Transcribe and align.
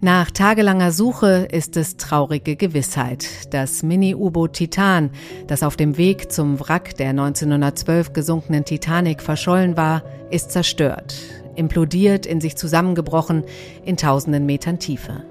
Nach 0.00 0.30
tagelanger 0.30 0.92
Suche 0.92 1.48
ist 1.50 1.76
es 1.76 1.96
traurige 1.96 2.54
Gewissheit. 2.54 3.52
Das 3.52 3.82
Mini-U-Boot 3.82 4.52
Titan, 4.52 5.10
das 5.48 5.64
auf 5.64 5.76
dem 5.76 5.96
Weg 5.96 6.30
zum 6.30 6.60
Wrack 6.60 6.96
der 6.96 7.10
1912 7.10 8.12
gesunkenen 8.12 8.64
Titanic 8.64 9.20
verschollen 9.20 9.76
war, 9.76 10.04
ist 10.30 10.52
zerstört, 10.52 11.16
implodiert, 11.56 12.26
in 12.26 12.40
sich 12.40 12.56
zusammengebrochen, 12.56 13.42
in 13.84 13.96
tausenden 13.96 14.46
Metern 14.46 14.78
Tiefe. 14.78 15.24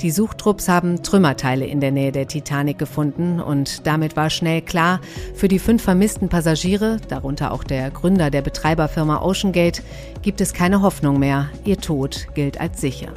Die 0.00 0.10
Suchtrupps 0.10 0.68
haben 0.68 1.02
Trümmerteile 1.02 1.66
in 1.66 1.80
der 1.80 1.90
Nähe 1.90 2.12
der 2.12 2.28
Titanic 2.28 2.78
gefunden 2.78 3.40
und 3.40 3.86
damit 3.86 4.16
war 4.16 4.30
schnell 4.30 4.62
klar, 4.62 5.00
für 5.34 5.48
die 5.48 5.58
fünf 5.58 5.82
vermissten 5.82 6.28
Passagiere, 6.28 6.98
darunter 7.08 7.52
auch 7.52 7.64
der 7.64 7.90
Gründer 7.90 8.30
der 8.30 8.42
Betreiberfirma 8.42 9.22
OceanGate, 9.22 9.82
gibt 10.22 10.40
es 10.40 10.52
keine 10.52 10.82
Hoffnung 10.82 11.18
mehr. 11.18 11.50
Ihr 11.64 11.78
Tod 11.78 12.28
gilt 12.34 12.60
als 12.60 12.80
sicher. 12.80 13.12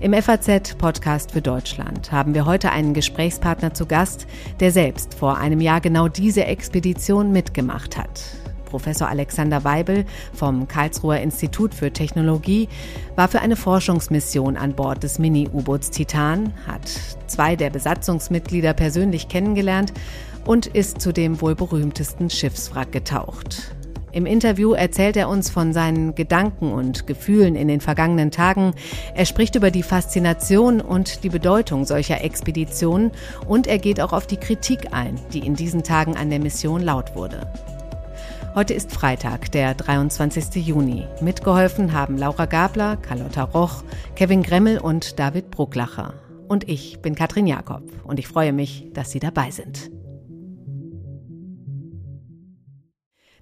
Im 0.00 0.12
FAZ-Podcast 0.12 1.32
für 1.32 1.40
Deutschland 1.40 2.12
haben 2.12 2.34
wir 2.34 2.44
heute 2.44 2.70
einen 2.70 2.92
Gesprächspartner 2.92 3.72
zu 3.72 3.86
Gast, 3.86 4.26
der 4.60 4.70
selbst 4.70 5.14
vor 5.14 5.38
einem 5.38 5.60
Jahr 5.60 5.80
genau 5.80 6.08
diese 6.08 6.44
Expedition 6.44 7.32
mitgemacht 7.32 7.96
hat. 7.96 8.43
Professor 8.74 9.08
Alexander 9.08 9.62
Weibel 9.62 10.04
vom 10.32 10.66
Karlsruher 10.66 11.20
Institut 11.20 11.72
für 11.72 11.92
Technologie 11.92 12.68
war 13.14 13.28
für 13.28 13.40
eine 13.40 13.54
Forschungsmission 13.54 14.56
an 14.56 14.74
Bord 14.74 15.04
des 15.04 15.20
Mini-U-Boots 15.20 15.92
Titan, 15.92 16.52
hat 16.66 16.90
zwei 17.28 17.54
der 17.54 17.70
Besatzungsmitglieder 17.70 18.72
persönlich 18.72 19.28
kennengelernt 19.28 19.92
und 20.44 20.66
ist 20.66 21.00
zu 21.00 21.12
dem 21.12 21.40
wohl 21.40 21.54
berühmtesten 21.54 22.30
Schiffswrack 22.30 22.90
getaucht. 22.90 23.76
Im 24.10 24.26
Interview 24.26 24.72
erzählt 24.72 25.16
er 25.16 25.28
uns 25.28 25.50
von 25.50 25.72
seinen 25.72 26.16
Gedanken 26.16 26.72
und 26.72 27.06
Gefühlen 27.06 27.54
in 27.54 27.68
den 27.68 27.80
vergangenen 27.80 28.32
Tagen. 28.32 28.74
Er 29.14 29.26
spricht 29.26 29.54
über 29.54 29.70
die 29.70 29.84
Faszination 29.84 30.80
und 30.80 31.22
die 31.22 31.28
Bedeutung 31.28 31.84
solcher 31.84 32.24
Expeditionen 32.24 33.12
und 33.46 33.68
er 33.68 33.78
geht 33.78 34.00
auch 34.00 34.12
auf 34.12 34.26
die 34.26 34.36
Kritik 34.36 34.92
ein, 34.92 35.20
die 35.32 35.46
in 35.46 35.54
diesen 35.54 35.84
Tagen 35.84 36.16
an 36.16 36.30
der 36.30 36.40
Mission 36.40 36.82
laut 36.82 37.14
wurde. 37.14 37.46
Heute 38.56 38.72
ist 38.72 38.92
Freitag, 38.92 39.50
der 39.50 39.74
23. 39.74 40.64
Juni. 40.64 41.08
Mitgeholfen 41.20 41.92
haben 41.92 42.16
Laura 42.16 42.46
Gabler, 42.46 42.96
Carlotta 42.96 43.42
Roch, 43.42 43.82
Kevin 44.14 44.44
Gremmel 44.44 44.78
und 44.78 45.18
David 45.18 45.50
Brucklacher. 45.50 46.14
Und 46.46 46.68
ich 46.68 47.02
bin 47.02 47.16
Katrin 47.16 47.48
Jakob 47.48 47.82
und 48.04 48.20
ich 48.20 48.28
freue 48.28 48.52
mich, 48.52 48.86
dass 48.92 49.10
Sie 49.10 49.18
dabei 49.18 49.50
sind. 49.50 49.90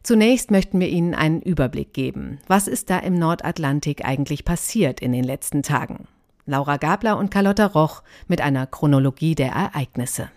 Zunächst 0.02 0.50
möchten 0.50 0.80
wir 0.80 0.88
Ihnen 0.88 1.14
einen 1.14 1.42
Überblick 1.42 1.92
geben. 1.92 2.38
Was 2.46 2.66
ist 2.66 2.88
da 2.88 2.98
im 2.98 3.18
Nordatlantik 3.18 4.06
eigentlich 4.06 4.46
passiert 4.46 5.00
in 5.00 5.12
den 5.12 5.24
letzten 5.24 5.62
Tagen? 5.62 6.08
Laura 6.46 6.78
Gabler 6.78 7.18
und 7.18 7.30
Carlotta 7.30 7.66
Roch 7.66 8.02
mit 8.28 8.40
einer 8.40 8.66
Chronologie 8.66 9.34
der 9.34 9.52
Ereignisse. 9.52 10.30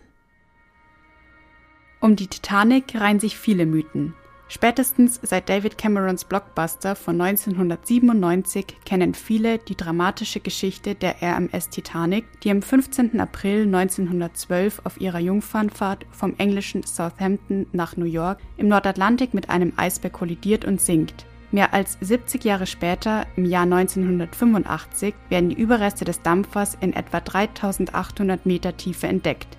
Um 2.02 2.18
die 2.18 2.28
Titanic 2.28 2.94
reihen 3.00 3.22
sich 3.22 3.38
viele 3.38 3.66
Mythen. 3.66 4.14
Spätestens 4.48 5.20
seit 5.24 5.50
David 5.50 5.78
Camerons 5.78 6.24
Blockbuster 6.24 6.96
von 6.96 7.20
1997 7.20 8.78
kennen 8.86 9.16
viele 9.16 9.58
die 9.58 9.76
dramatische 9.76 10.40
Geschichte 10.40 10.94
der 10.94 11.16
RMS 11.22 11.70
Titanic, 11.70 12.26
die 12.42 12.52
am 12.52 12.62
15. 12.62 13.20
April 13.20 13.64
1912 13.64 14.82
auf 14.84 15.02
ihrer 15.02 15.20
Jungfernfahrt 15.20 16.06
vom 16.12 16.36
englischen 16.38 16.84
Southampton 16.84 17.66
nach 17.72 17.98
New 17.98 18.06
York 18.06 18.40
im 18.58 18.68
Nordatlantik 18.68 19.34
mit 19.34 19.50
einem 19.50 19.74
Eisberg 19.78 20.14
kollidiert 20.14 20.64
und 20.64 20.80
sinkt. 20.80 21.26
Mehr 21.52 21.74
als 21.74 21.98
70 22.02 22.44
Jahre 22.44 22.68
später, 22.68 23.26
im 23.36 23.46
Jahr 23.46 23.64
1985, 23.64 25.16
werden 25.30 25.50
die 25.50 25.60
Überreste 25.60 26.06
des 26.06 26.22
Dampfers 26.22 26.78
in 26.82 26.94
etwa 26.94 27.20
3800 27.20 28.46
Meter 28.46 28.78
Tiefe 28.78 29.08
entdeckt. 29.08 29.58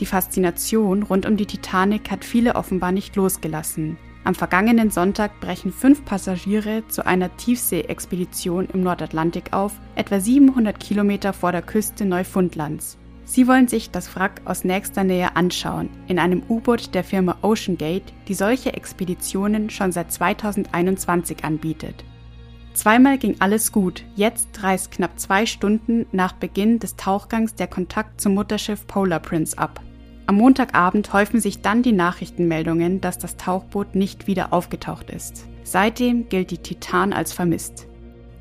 Die 0.00 0.06
Faszination 0.06 1.04
rund 1.04 1.24
um 1.24 1.36
die 1.36 1.46
Titanic 1.46 2.10
hat 2.10 2.24
viele 2.24 2.56
offenbar 2.56 2.90
nicht 2.90 3.14
losgelassen. 3.14 3.96
Am 4.26 4.34
vergangenen 4.34 4.90
Sonntag 4.90 5.38
brechen 5.40 5.70
fünf 5.70 6.02
Passagiere 6.06 6.82
zu 6.88 7.04
einer 7.04 7.36
Tiefsee-Expedition 7.36 8.68
im 8.72 8.82
Nordatlantik 8.82 9.52
auf, 9.52 9.78
etwa 9.96 10.18
700 10.18 10.80
Kilometer 10.80 11.34
vor 11.34 11.52
der 11.52 11.60
Küste 11.60 12.06
Neufundlands. 12.06 12.96
Sie 13.26 13.46
wollen 13.46 13.68
sich 13.68 13.90
das 13.90 14.16
Wrack 14.16 14.40
aus 14.46 14.64
nächster 14.64 15.04
Nähe 15.04 15.36
anschauen, 15.36 15.90
in 16.06 16.18
einem 16.18 16.42
U-Boot 16.48 16.94
der 16.94 17.04
Firma 17.04 17.36
OceanGate, 17.42 18.14
die 18.26 18.34
solche 18.34 18.72
Expeditionen 18.72 19.68
schon 19.68 19.92
seit 19.92 20.10
2021 20.10 21.44
anbietet. 21.44 22.02
Zweimal 22.72 23.18
ging 23.18 23.36
alles 23.40 23.72
gut, 23.72 24.04
jetzt 24.16 24.62
reißt 24.62 24.90
knapp 24.90 25.20
zwei 25.20 25.44
Stunden 25.44 26.06
nach 26.12 26.32
Beginn 26.32 26.78
des 26.78 26.96
Tauchgangs 26.96 27.54
der 27.54 27.66
Kontakt 27.66 28.22
zum 28.22 28.34
Mutterschiff 28.34 28.86
Polar 28.86 29.20
Prince 29.20 29.56
ab. 29.58 29.83
Am 30.26 30.36
Montagabend 30.36 31.12
häufen 31.12 31.40
sich 31.40 31.60
dann 31.60 31.82
die 31.82 31.92
Nachrichtenmeldungen, 31.92 33.00
dass 33.00 33.18
das 33.18 33.36
Tauchboot 33.36 33.94
nicht 33.94 34.26
wieder 34.26 34.52
aufgetaucht 34.54 35.10
ist. 35.10 35.46
Seitdem 35.64 36.28
gilt 36.30 36.50
die 36.50 36.58
Titan 36.58 37.12
als 37.12 37.32
vermisst. 37.32 37.86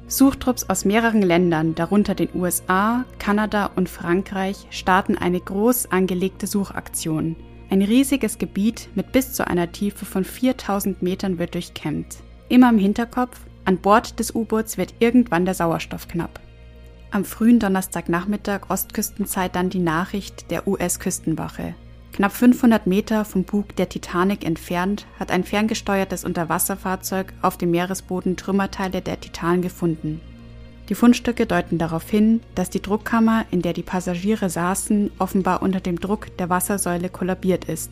Suchtrupps 0.07 0.69
aus 0.69 0.85
mehreren 0.85 1.21
Ländern, 1.21 1.75
darunter 1.75 2.15
den 2.15 2.29
USA, 2.35 3.03
Kanada 3.19 3.71
und 3.75 3.89
Frankreich, 3.89 4.67
starten 4.69 5.17
eine 5.17 5.39
groß 5.39 5.91
angelegte 5.91 6.47
Suchaktion. 6.47 7.35
Ein 7.69 7.81
riesiges 7.81 8.37
Gebiet 8.37 8.89
mit 8.95 9.11
bis 9.11 9.33
zu 9.33 9.47
einer 9.47 9.71
Tiefe 9.71 10.05
von 10.05 10.23
4000 10.23 11.01
Metern 11.01 11.39
wird 11.39 11.53
durchkämmt. 11.55 12.17
Immer 12.47 12.69
im 12.69 12.77
Hinterkopf, 12.77 13.39
an 13.65 13.77
Bord 13.77 14.19
des 14.19 14.35
U-Boots 14.35 14.77
wird 14.77 14.93
irgendwann 14.99 15.45
der 15.45 15.53
Sauerstoff 15.53 16.07
knapp. 16.07 16.39
Am 17.13 17.25
frühen 17.25 17.59
Donnerstagnachmittag 17.59 18.71
Ostküstenzeit 18.71 19.55
dann 19.55 19.69
die 19.69 19.77
Nachricht 19.77 20.49
der 20.49 20.67
US-Küstenwache. 20.67 21.75
Knapp 22.11 22.31
500 22.31 22.87
Meter 22.87 23.23
vom 23.23 23.43
Bug 23.43 23.75
der 23.75 23.87
Titanic 23.87 24.43
entfernt 24.43 25.05
hat 25.19 25.29
ein 25.29 25.43
ferngesteuertes 25.43 26.25
Unterwasserfahrzeug 26.25 27.31
auf 27.43 27.55
dem 27.55 27.69
Meeresboden 27.69 28.35
Trümmerteile 28.35 29.03
der 29.03 29.21
Titan 29.21 29.61
gefunden. 29.61 30.21
Die 30.89 30.95
Fundstücke 30.95 31.45
deuten 31.45 31.77
darauf 31.77 32.09
hin, 32.09 32.41
dass 32.55 32.71
die 32.71 32.81
Druckkammer, 32.81 33.45
in 33.51 33.61
der 33.61 33.73
die 33.73 33.83
Passagiere 33.83 34.49
saßen, 34.49 35.11
offenbar 35.19 35.61
unter 35.61 35.81
dem 35.81 35.99
Druck 35.99 36.35
der 36.37 36.49
Wassersäule 36.49 37.09
kollabiert 37.09 37.65
ist. 37.65 37.91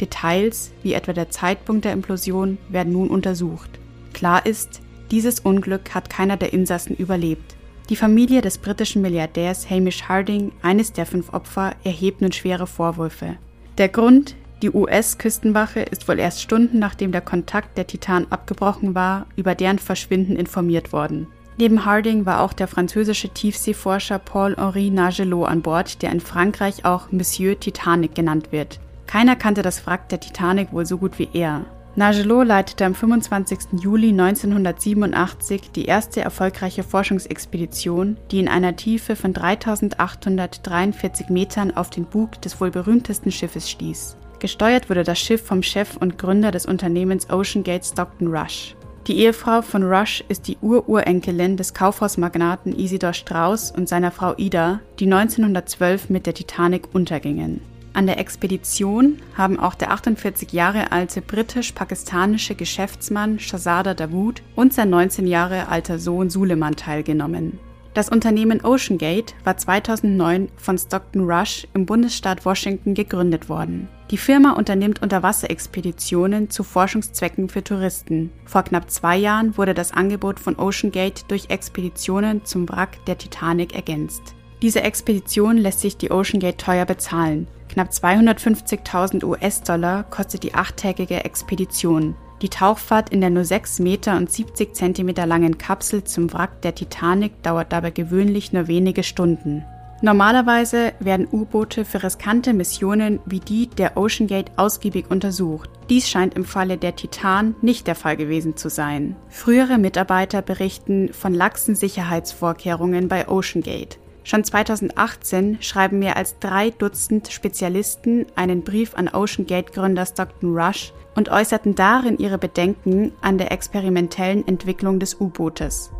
Details, 0.00 0.72
wie 0.82 0.94
etwa 0.94 1.12
der 1.12 1.28
Zeitpunkt 1.28 1.84
der 1.84 1.92
Implosion, 1.92 2.56
werden 2.70 2.94
nun 2.94 3.10
untersucht. 3.10 3.78
Klar 4.14 4.46
ist, 4.46 4.80
dieses 5.10 5.40
Unglück 5.40 5.94
hat 5.94 6.08
keiner 6.08 6.38
der 6.38 6.54
Insassen 6.54 6.96
überlebt. 6.96 7.56
Die 7.90 7.96
Familie 7.96 8.40
des 8.40 8.56
britischen 8.56 9.02
Milliardärs 9.02 9.68
Hamish 9.68 10.04
Harding, 10.04 10.52
eines 10.62 10.92
der 10.92 11.04
fünf 11.04 11.34
Opfer, 11.34 11.74
erhebt 11.84 12.22
nun 12.22 12.32
schwere 12.32 12.66
Vorwürfe. 12.66 13.36
Der 13.76 13.90
Grund, 13.90 14.36
die 14.62 14.70
US-Küstenwache 14.70 15.80
ist 15.80 16.08
wohl 16.08 16.18
erst 16.18 16.40
Stunden 16.40 16.78
nachdem 16.78 17.12
der 17.12 17.20
Kontakt 17.20 17.76
der 17.76 17.86
Titan 17.86 18.26
abgebrochen 18.30 18.94
war, 18.94 19.26
über 19.36 19.54
deren 19.54 19.78
Verschwinden 19.78 20.36
informiert 20.36 20.94
worden. 20.94 21.26
Neben 21.58 21.84
Harding 21.84 22.24
war 22.24 22.40
auch 22.40 22.54
der 22.54 22.68
französische 22.68 23.28
Tiefseeforscher 23.28 24.18
Paul-Henri 24.18 24.90
Nagelot 24.90 25.46
an 25.46 25.60
Bord, 25.60 26.00
der 26.00 26.10
in 26.10 26.20
Frankreich 26.20 26.86
auch 26.86 27.12
Monsieur 27.12 27.60
Titanic 27.60 28.14
genannt 28.14 28.50
wird. 28.50 28.80
Keiner 29.06 29.36
kannte 29.36 29.60
das 29.60 29.86
Wrack 29.86 30.08
der 30.08 30.20
Titanic 30.20 30.72
wohl 30.72 30.86
so 30.86 30.96
gut 30.96 31.18
wie 31.18 31.28
er. 31.34 31.66
Nagelot 31.96 32.48
leitete 32.48 32.84
am 32.86 32.94
25. 32.94 33.80
Juli 33.80 34.08
1987 34.08 35.70
die 35.70 35.84
erste 35.84 36.22
erfolgreiche 36.22 36.82
Forschungsexpedition, 36.82 38.16
die 38.32 38.40
in 38.40 38.48
einer 38.48 38.74
Tiefe 38.74 39.14
von 39.14 39.32
3843 39.32 41.28
Metern 41.28 41.76
auf 41.76 41.90
den 41.90 42.04
Bug 42.04 42.42
des 42.42 42.60
wohl 42.60 42.72
berühmtesten 42.72 43.30
Schiffes 43.30 43.70
stieß. 43.70 44.16
Gesteuert 44.40 44.90
wurde 44.90 45.04
das 45.04 45.20
Schiff 45.20 45.46
vom 45.46 45.62
Chef 45.62 45.96
und 45.96 46.18
Gründer 46.18 46.50
des 46.50 46.66
Unternehmens 46.66 47.30
Ocean 47.30 47.62
Gate 47.62 47.84
Stockton 47.84 48.26
Rush. 48.26 48.74
Die 49.06 49.18
Ehefrau 49.18 49.62
von 49.62 49.84
Rush 49.84 50.24
ist 50.28 50.48
die 50.48 50.56
Ururenkelin 50.62 51.56
des 51.56 51.74
Kaufhausmagnaten 51.74 52.76
Isidor 52.76 53.12
Strauss 53.12 53.70
und 53.70 53.88
seiner 53.88 54.10
Frau 54.10 54.34
Ida, 54.36 54.80
die 54.98 55.04
1912 55.04 56.10
mit 56.10 56.26
der 56.26 56.34
Titanic 56.34 56.92
untergingen. 56.92 57.60
An 57.94 58.08
der 58.08 58.18
Expedition 58.18 59.18
haben 59.36 59.56
auch 59.58 59.76
der 59.76 59.92
48 59.92 60.52
Jahre 60.52 60.90
alte 60.90 61.22
britisch-pakistanische 61.22 62.56
Geschäftsmann 62.56 63.38
Shahzada 63.38 63.94
Dawood 63.94 64.42
und 64.56 64.74
sein 64.74 64.90
19 64.90 65.28
Jahre 65.28 65.68
alter 65.68 66.00
Sohn 66.00 66.28
Suleiman 66.28 66.74
teilgenommen. 66.74 67.60
Das 67.94 68.08
Unternehmen 68.08 68.64
OceanGate 68.64 69.34
war 69.44 69.56
2009 69.56 70.48
von 70.56 70.76
Stockton 70.76 71.30
Rush 71.30 71.68
im 71.74 71.86
Bundesstaat 71.86 72.44
Washington 72.44 72.94
gegründet 72.94 73.48
worden. 73.48 73.88
Die 74.10 74.18
Firma 74.18 74.54
unternimmt 74.54 75.00
Unterwasserexpeditionen 75.00 76.50
zu 76.50 76.64
Forschungszwecken 76.64 77.48
für 77.48 77.62
Touristen. 77.62 78.32
Vor 78.44 78.64
knapp 78.64 78.90
zwei 78.90 79.16
Jahren 79.16 79.56
wurde 79.56 79.74
das 79.74 79.92
Angebot 79.92 80.40
von 80.40 80.58
OceanGate 80.58 81.26
durch 81.28 81.50
Expeditionen 81.50 82.44
zum 82.44 82.68
Wrack 82.68 83.04
der 83.06 83.18
Titanic 83.18 83.76
ergänzt. 83.76 84.34
Diese 84.64 84.80
Expedition 84.80 85.58
lässt 85.58 85.80
sich 85.80 85.98
die 85.98 86.10
OceanGate 86.10 86.56
teuer 86.56 86.86
bezahlen. 86.86 87.48
Knapp 87.68 87.90
250.000 87.90 89.22
US-Dollar 89.22 90.04
kostet 90.04 90.42
die 90.42 90.54
achttägige 90.54 91.22
Expedition. 91.22 92.16
Die 92.40 92.48
Tauchfahrt 92.48 93.10
in 93.10 93.20
der 93.20 93.28
nur 93.28 93.44
6 93.44 93.80
Meter 93.80 94.16
und 94.16 94.32
70 94.32 94.74
Zentimeter 94.74 95.26
langen 95.26 95.58
Kapsel 95.58 96.04
zum 96.04 96.32
Wrack 96.32 96.62
der 96.62 96.74
Titanic 96.74 97.42
dauert 97.42 97.74
dabei 97.74 97.90
gewöhnlich 97.90 98.54
nur 98.54 98.66
wenige 98.66 99.02
Stunden. 99.02 99.66
Normalerweise 100.00 100.94
werden 100.98 101.28
U-Boote 101.30 101.84
für 101.84 102.02
riskante 102.02 102.54
Missionen 102.54 103.20
wie 103.26 103.40
die 103.40 103.66
der 103.66 103.98
Ocean 103.98 104.28
Gate 104.28 104.50
ausgiebig 104.56 105.10
untersucht. 105.10 105.68
Dies 105.90 106.08
scheint 106.08 106.36
im 106.36 106.46
Falle 106.46 106.78
der 106.78 106.96
Titan 106.96 107.54
nicht 107.60 107.86
der 107.86 107.96
Fall 107.96 108.16
gewesen 108.16 108.56
zu 108.56 108.70
sein. 108.70 109.14
Frühere 109.28 109.76
Mitarbeiter 109.76 110.40
berichten 110.40 111.12
von 111.12 111.34
laxen 111.34 111.74
Sicherheitsvorkehrungen 111.74 113.08
bei 113.08 113.28
Ocean 113.28 113.62
Gate. 113.62 113.98
Schon 114.26 114.42
2018 114.42 115.58
schreiben 115.60 115.98
mehr 115.98 116.16
als 116.16 116.38
drei 116.38 116.70
Dutzend 116.70 117.28
Spezialisten 117.30 118.24
einen 118.36 118.64
Brief 118.64 118.94
an 118.94 119.08
Ocean 119.08 119.46
Gate 119.46 119.72
Gründer 119.74 120.06
Stockton 120.06 120.56
Rush 120.56 120.94
und 121.14 121.28
äußerten 121.28 121.74
darin 121.74 122.16
ihre 122.16 122.38
Bedenken 122.38 123.12
an 123.20 123.36
der 123.36 123.52
experimentellen 123.52 124.48
Entwicklung 124.48 124.98
des 124.98 125.20
U-Bootes. 125.20 125.90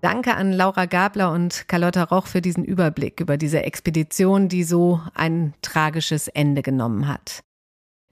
Danke 0.00 0.34
an 0.34 0.52
Laura 0.52 0.86
Gabler 0.86 1.32
und 1.32 1.68
Carlotta 1.68 2.04
Roch 2.04 2.26
für 2.26 2.40
diesen 2.40 2.64
Überblick 2.64 3.20
über 3.20 3.36
diese 3.36 3.62
Expedition, 3.62 4.48
die 4.48 4.64
so 4.64 5.00
ein 5.14 5.52
tragisches 5.60 6.28
Ende 6.28 6.62
genommen 6.62 7.08
hat. 7.08 7.42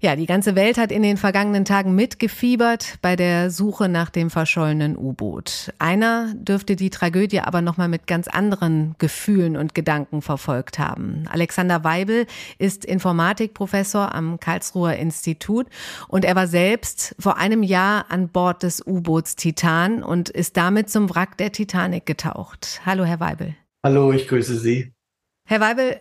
Ja, 0.02 0.16
die 0.16 0.26
ganze 0.26 0.54
Welt 0.54 0.76
hat 0.76 0.92
in 0.92 1.02
den 1.02 1.16
vergangenen 1.16 1.64
Tagen 1.64 1.94
mitgefiebert 1.94 2.98
bei 3.00 3.16
der 3.16 3.50
Suche 3.50 3.88
nach 3.88 4.10
dem 4.10 4.28
verschollenen 4.28 4.98
U-Boot. 4.98 5.72
Einer 5.78 6.34
dürfte 6.34 6.76
die 6.76 6.90
Tragödie 6.90 7.40
aber 7.40 7.62
nochmal 7.62 7.88
mit 7.88 8.06
ganz 8.06 8.28
anderen 8.28 8.96
Gefühlen 8.98 9.56
und 9.56 9.74
Gedanken 9.74 10.20
verfolgt 10.20 10.78
haben. 10.78 11.24
Alexander 11.30 11.84
Weibel 11.84 12.26
ist 12.58 12.84
Informatikprofessor 12.84 14.14
am 14.14 14.38
Karlsruher 14.40 14.96
Institut 14.96 15.68
und 16.08 16.24
er 16.24 16.36
war 16.36 16.48
selbst 16.48 17.14
vor 17.18 17.38
einem 17.38 17.62
Jahr 17.62 18.10
an 18.10 18.28
Bord 18.28 18.62
des 18.62 18.86
U-Boots 18.86 19.36
Titan 19.36 20.02
und 20.02 20.28
ist 20.28 20.56
damit 20.58 20.90
zum 20.90 21.08
Wrack 21.08 21.38
der 21.38 21.52
Titanic 21.52 22.04
getaucht. 22.04 22.82
Hallo, 22.84 23.04
Herr 23.04 23.20
Weibel. 23.20 23.54
Hallo, 23.82 24.12
ich 24.12 24.28
grüße 24.28 24.58
Sie. 24.58 24.92
Herr 25.48 25.60
Weibel, 25.60 26.00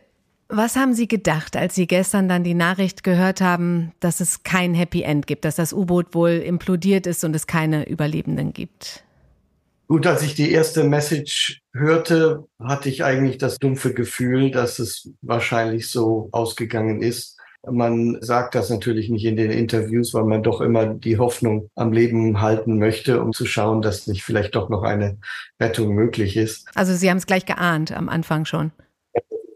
was 0.49 0.75
haben 0.75 0.93
Sie 0.93 1.07
gedacht, 1.07 1.55
als 1.55 1.75
Sie 1.75 1.87
gestern 1.87 2.29
dann 2.29 2.43
die 2.43 2.53
Nachricht 2.53 3.03
gehört 3.03 3.41
haben, 3.41 3.91
dass 3.99 4.19
es 4.19 4.43
kein 4.43 4.73
Happy 4.73 5.01
End 5.03 5.27
gibt, 5.27 5.45
dass 5.45 5.55
das 5.55 5.73
U-Boot 5.73 6.13
wohl 6.13 6.31
implodiert 6.31 7.07
ist 7.07 7.23
und 7.23 7.35
es 7.35 7.47
keine 7.47 7.87
Überlebenden 7.89 8.53
gibt? 8.53 9.03
Gut, 9.87 10.07
als 10.07 10.23
ich 10.23 10.33
die 10.33 10.51
erste 10.51 10.83
Message 10.83 11.61
hörte, 11.73 12.45
hatte 12.59 12.89
ich 12.89 13.03
eigentlich 13.03 13.37
das 13.37 13.57
dumpfe 13.59 13.93
Gefühl, 13.93 14.51
dass 14.51 14.79
es 14.79 15.09
wahrscheinlich 15.21 15.89
so 15.89 16.29
ausgegangen 16.31 17.01
ist. 17.01 17.37
Man 17.69 18.17
sagt 18.21 18.55
das 18.55 18.69
natürlich 18.69 19.09
nicht 19.09 19.25
in 19.25 19.37
den 19.37 19.51
Interviews, 19.51 20.13
weil 20.13 20.25
man 20.25 20.43
doch 20.43 20.61
immer 20.61 20.85
die 20.85 21.17
Hoffnung 21.17 21.69
am 21.75 21.93
Leben 21.93 22.41
halten 22.41 22.77
möchte, 22.77 23.21
um 23.21 23.33
zu 23.33 23.45
schauen, 23.45 23.81
dass 23.81 24.07
nicht 24.07 24.23
vielleicht 24.23 24.55
doch 24.55 24.69
noch 24.69 24.83
eine 24.83 25.17
Rettung 25.61 25.93
möglich 25.93 26.35
ist. 26.37 26.67
Also 26.75 26.93
Sie 26.93 27.09
haben 27.09 27.17
es 27.17 27.25
gleich 27.25 27.45
geahnt 27.45 27.91
am 27.91 28.09
Anfang 28.09 28.45
schon 28.45 28.71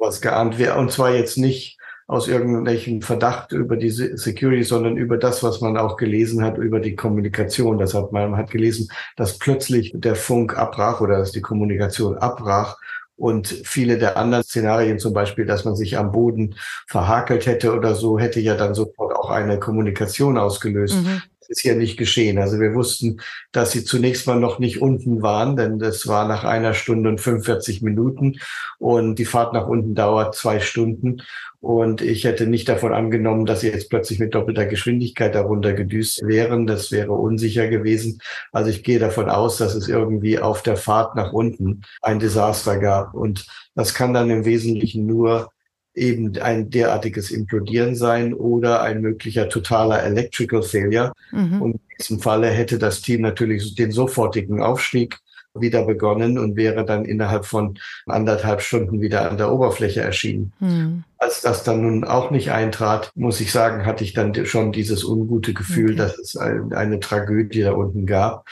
was 0.08 0.22
geahnt. 0.22 0.60
Und 0.60 0.92
zwar 0.92 1.14
jetzt 1.14 1.38
nicht 1.38 1.78
aus 2.08 2.30
irgendwelchem 2.30 3.02
Verdacht 3.02 3.52
über 3.52 3.76
die 3.76 3.90
Security, 3.90 4.64
sondern 4.64 4.96
über 4.96 5.18
das, 5.18 5.44
was 5.44 5.60
man 5.60 5.78
auch 5.78 5.98
gelesen 5.98 6.44
hat, 6.44 6.58
über 6.58 6.80
die 6.80 6.96
Kommunikation. 6.96 7.78
Das 7.78 7.94
hat 7.94 8.14
man, 8.14 8.32
man 8.32 8.40
hat 8.40 8.50
gelesen, 8.50 8.90
dass 9.18 9.38
plötzlich 9.38 9.92
der 9.94 10.16
Funk 10.16 10.58
abbrach 10.58 11.02
oder 11.02 11.18
dass 11.18 11.34
die 11.34 11.42
Kommunikation 11.42 12.18
abbrach 12.18 12.78
und 13.18 13.48
viele 13.48 13.98
der 13.98 14.16
anderen 14.16 14.44
Szenarien, 14.44 15.00
zum 15.00 15.12
Beispiel, 15.12 15.46
dass 15.46 15.66
man 15.66 15.76
sich 15.76 15.98
am 15.98 16.12
Boden 16.12 16.56
verhakelt 16.88 17.46
hätte 17.46 17.76
oder 17.76 17.94
so, 17.94 18.18
hätte 18.18 18.40
ja 18.40 18.56
dann 18.56 18.74
sofort 18.74 19.14
auch 19.14 19.30
eine 19.30 19.60
Kommunikation 19.60 20.38
ausgelöst. 20.38 20.96
Mhm 20.96 21.22
ist 21.50 21.64
ja 21.64 21.76
nicht 21.76 21.98
geschehen. 21.98 22.38
Also 22.38 22.60
wir 22.60 22.74
wussten, 22.74 23.22
dass 23.52 23.72
sie 23.72 23.84
zunächst 23.84 24.28
mal 24.28 24.40
noch 24.40 24.60
nicht 24.60 24.82
unten 24.82 25.22
waren, 25.22 25.56
denn 25.56 25.80
das 25.80 26.08
war 26.08 26.28
nach 26.28 26.44
einer 26.44 26.74
Stunde 26.74 27.10
und 27.10 27.22
45 27.22 27.82
Minuten 27.82 28.40
und 28.80 29.16
die 29.16 29.26
Fahrt 29.26 29.54
nach 29.54 29.68
unten 29.68 29.96
dauert 29.96 30.36
zwei 30.36 30.60
Stunden. 30.60 31.22
Und 31.60 32.02
ich 32.02 32.24
hätte 32.24 32.46
nicht 32.46 32.70
davon 32.70 32.94
angenommen, 32.94 33.46
dass 33.46 33.62
sie 33.62 33.70
jetzt 33.70 33.90
plötzlich 33.90 34.20
mit 34.20 34.36
doppelter 34.36 34.66
Geschwindigkeit 34.66 35.34
darunter 35.34 35.74
gedüst 35.74 36.26
wären. 36.26 36.68
Das 36.68 36.92
wäre 36.92 37.14
unsicher 37.14 37.68
gewesen. 37.68 38.20
Also 38.52 38.70
ich 38.70 38.84
gehe 38.84 39.00
davon 39.00 39.30
aus, 39.30 39.58
dass 39.58 39.74
es 39.74 39.88
irgendwie 39.88 40.40
auf 40.40 40.62
der 40.62 40.78
Fahrt 40.78 41.16
nach 41.16 41.34
unten 41.34 41.82
ein 42.02 42.20
Desaster 42.20 42.78
gab. 42.78 43.16
Und 43.16 43.48
das 43.74 43.96
kann 43.96 44.14
dann 44.14 44.30
im 44.30 44.46
Wesentlichen 44.46 45.08
nur 45.08 45.50
eben 45.98 46.38
ein 46.40 46.70
derartiges 46.70 47.32
Implodieren 47.32 47.96
sein 47.96 48.34
oder 48.34 48.82
ein 48.82 49.02
möglicher 49.02 49.50
totaler 49.50 50.04
Electrical 50.04 50.64
Failure. 50.64 51.12
Mhm. 51.32 51.62
Und 51.62 51.72
in 51.74 51.98
diesem 52.00 52.20
Falle 52.20 52.50
hätte 52.50 52.78
das 52.78 53.02
Team 53.02 53.22
natürlich 53.22 53.76
den 53.76 53.92
sofortigen 53.92 54.62
Aufstieg 54.62 55.20
wieder 55.60 55.86
begonnen 55.86 56.38
und 56.38 56.56
wäre 56.56 56.86
dann 56.86 57.06
innerhalb 57.06 57.46
von 57.46 57.80
anderthalb 58.06 58.62
Stunden 58.62 59.02
wieder 59.02 59.30
an 59.30 59.38
der 59.38 59.52
Oberfläche 59.52 60.02
erschienen. 60.02 60.54
Mhm. 60.60 61.04
Als 61.18 61.42
das 61.42 61.64
dann 61.64 61.82
nun 61.82 62.04
auch 62.04 62.30
nicht 62.30 62.52
eintrat, 62.52 63.12
muss 63.16 63.42
ich 63.42 63.52
sagen, 63.52 63.86
hatte 63.86 64.04
ich 64.04 64.14
dann 64.14 64.46
schon 64.46 64.72
dieses 64.72 65.04
ungute 65.04 65.54
Gefühl, 65.54 65.94
okay. 65.94 65.98
dass 65.98 66.20
es 66.20 66.38
eine 66.38 67.00
Tragödie 67.00 67.62
da 67.62 67.72
unten 67.72 68.06
gab. 68.06 68.46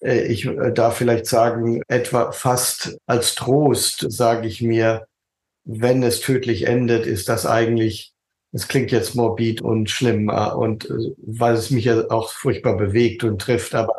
Äh, 0.00 0.26
ich 0.26 0.46
äh, 0.46 0.72
darf 0.72 0.96
vielleicht 0.96 1.26
sagen, 1.26 1.82
etwa 1.88 2.32
fast 2.32 2.98
als 3.06 3.34
Trost 3.34 4.06
sage 4.10 4.46
ich 4.46 4.62
mir, 4.62 5.06
wenn 5.68 6.02
es 6.02 6.20
tödlich 6.20 6.66
endet, 6.66 7.06
ist 7.06 7.28
das 7.28 7.44
eigentlich, 7.44 8.14
es 8.52 8.68
klingt 8.68 8.90
jetzt 8.90 9.14
morbid 9.14 9.60
und 9.60 9.90
schlimm 9.90 10.30
äh, 10.30 10.50
und 10.50 10.86
äh, 10.86 10.94
weil 11.18 11.54
es 11.54 11.70
mich 11.70 11.84
ja 11.84 12.10
auch 12.10 12.32
furchtbar 12.32 12.76
bewegt 12.78 13.22
und 13.22 13.38
trifft, 13.38 13.74
aber 13.74 13.94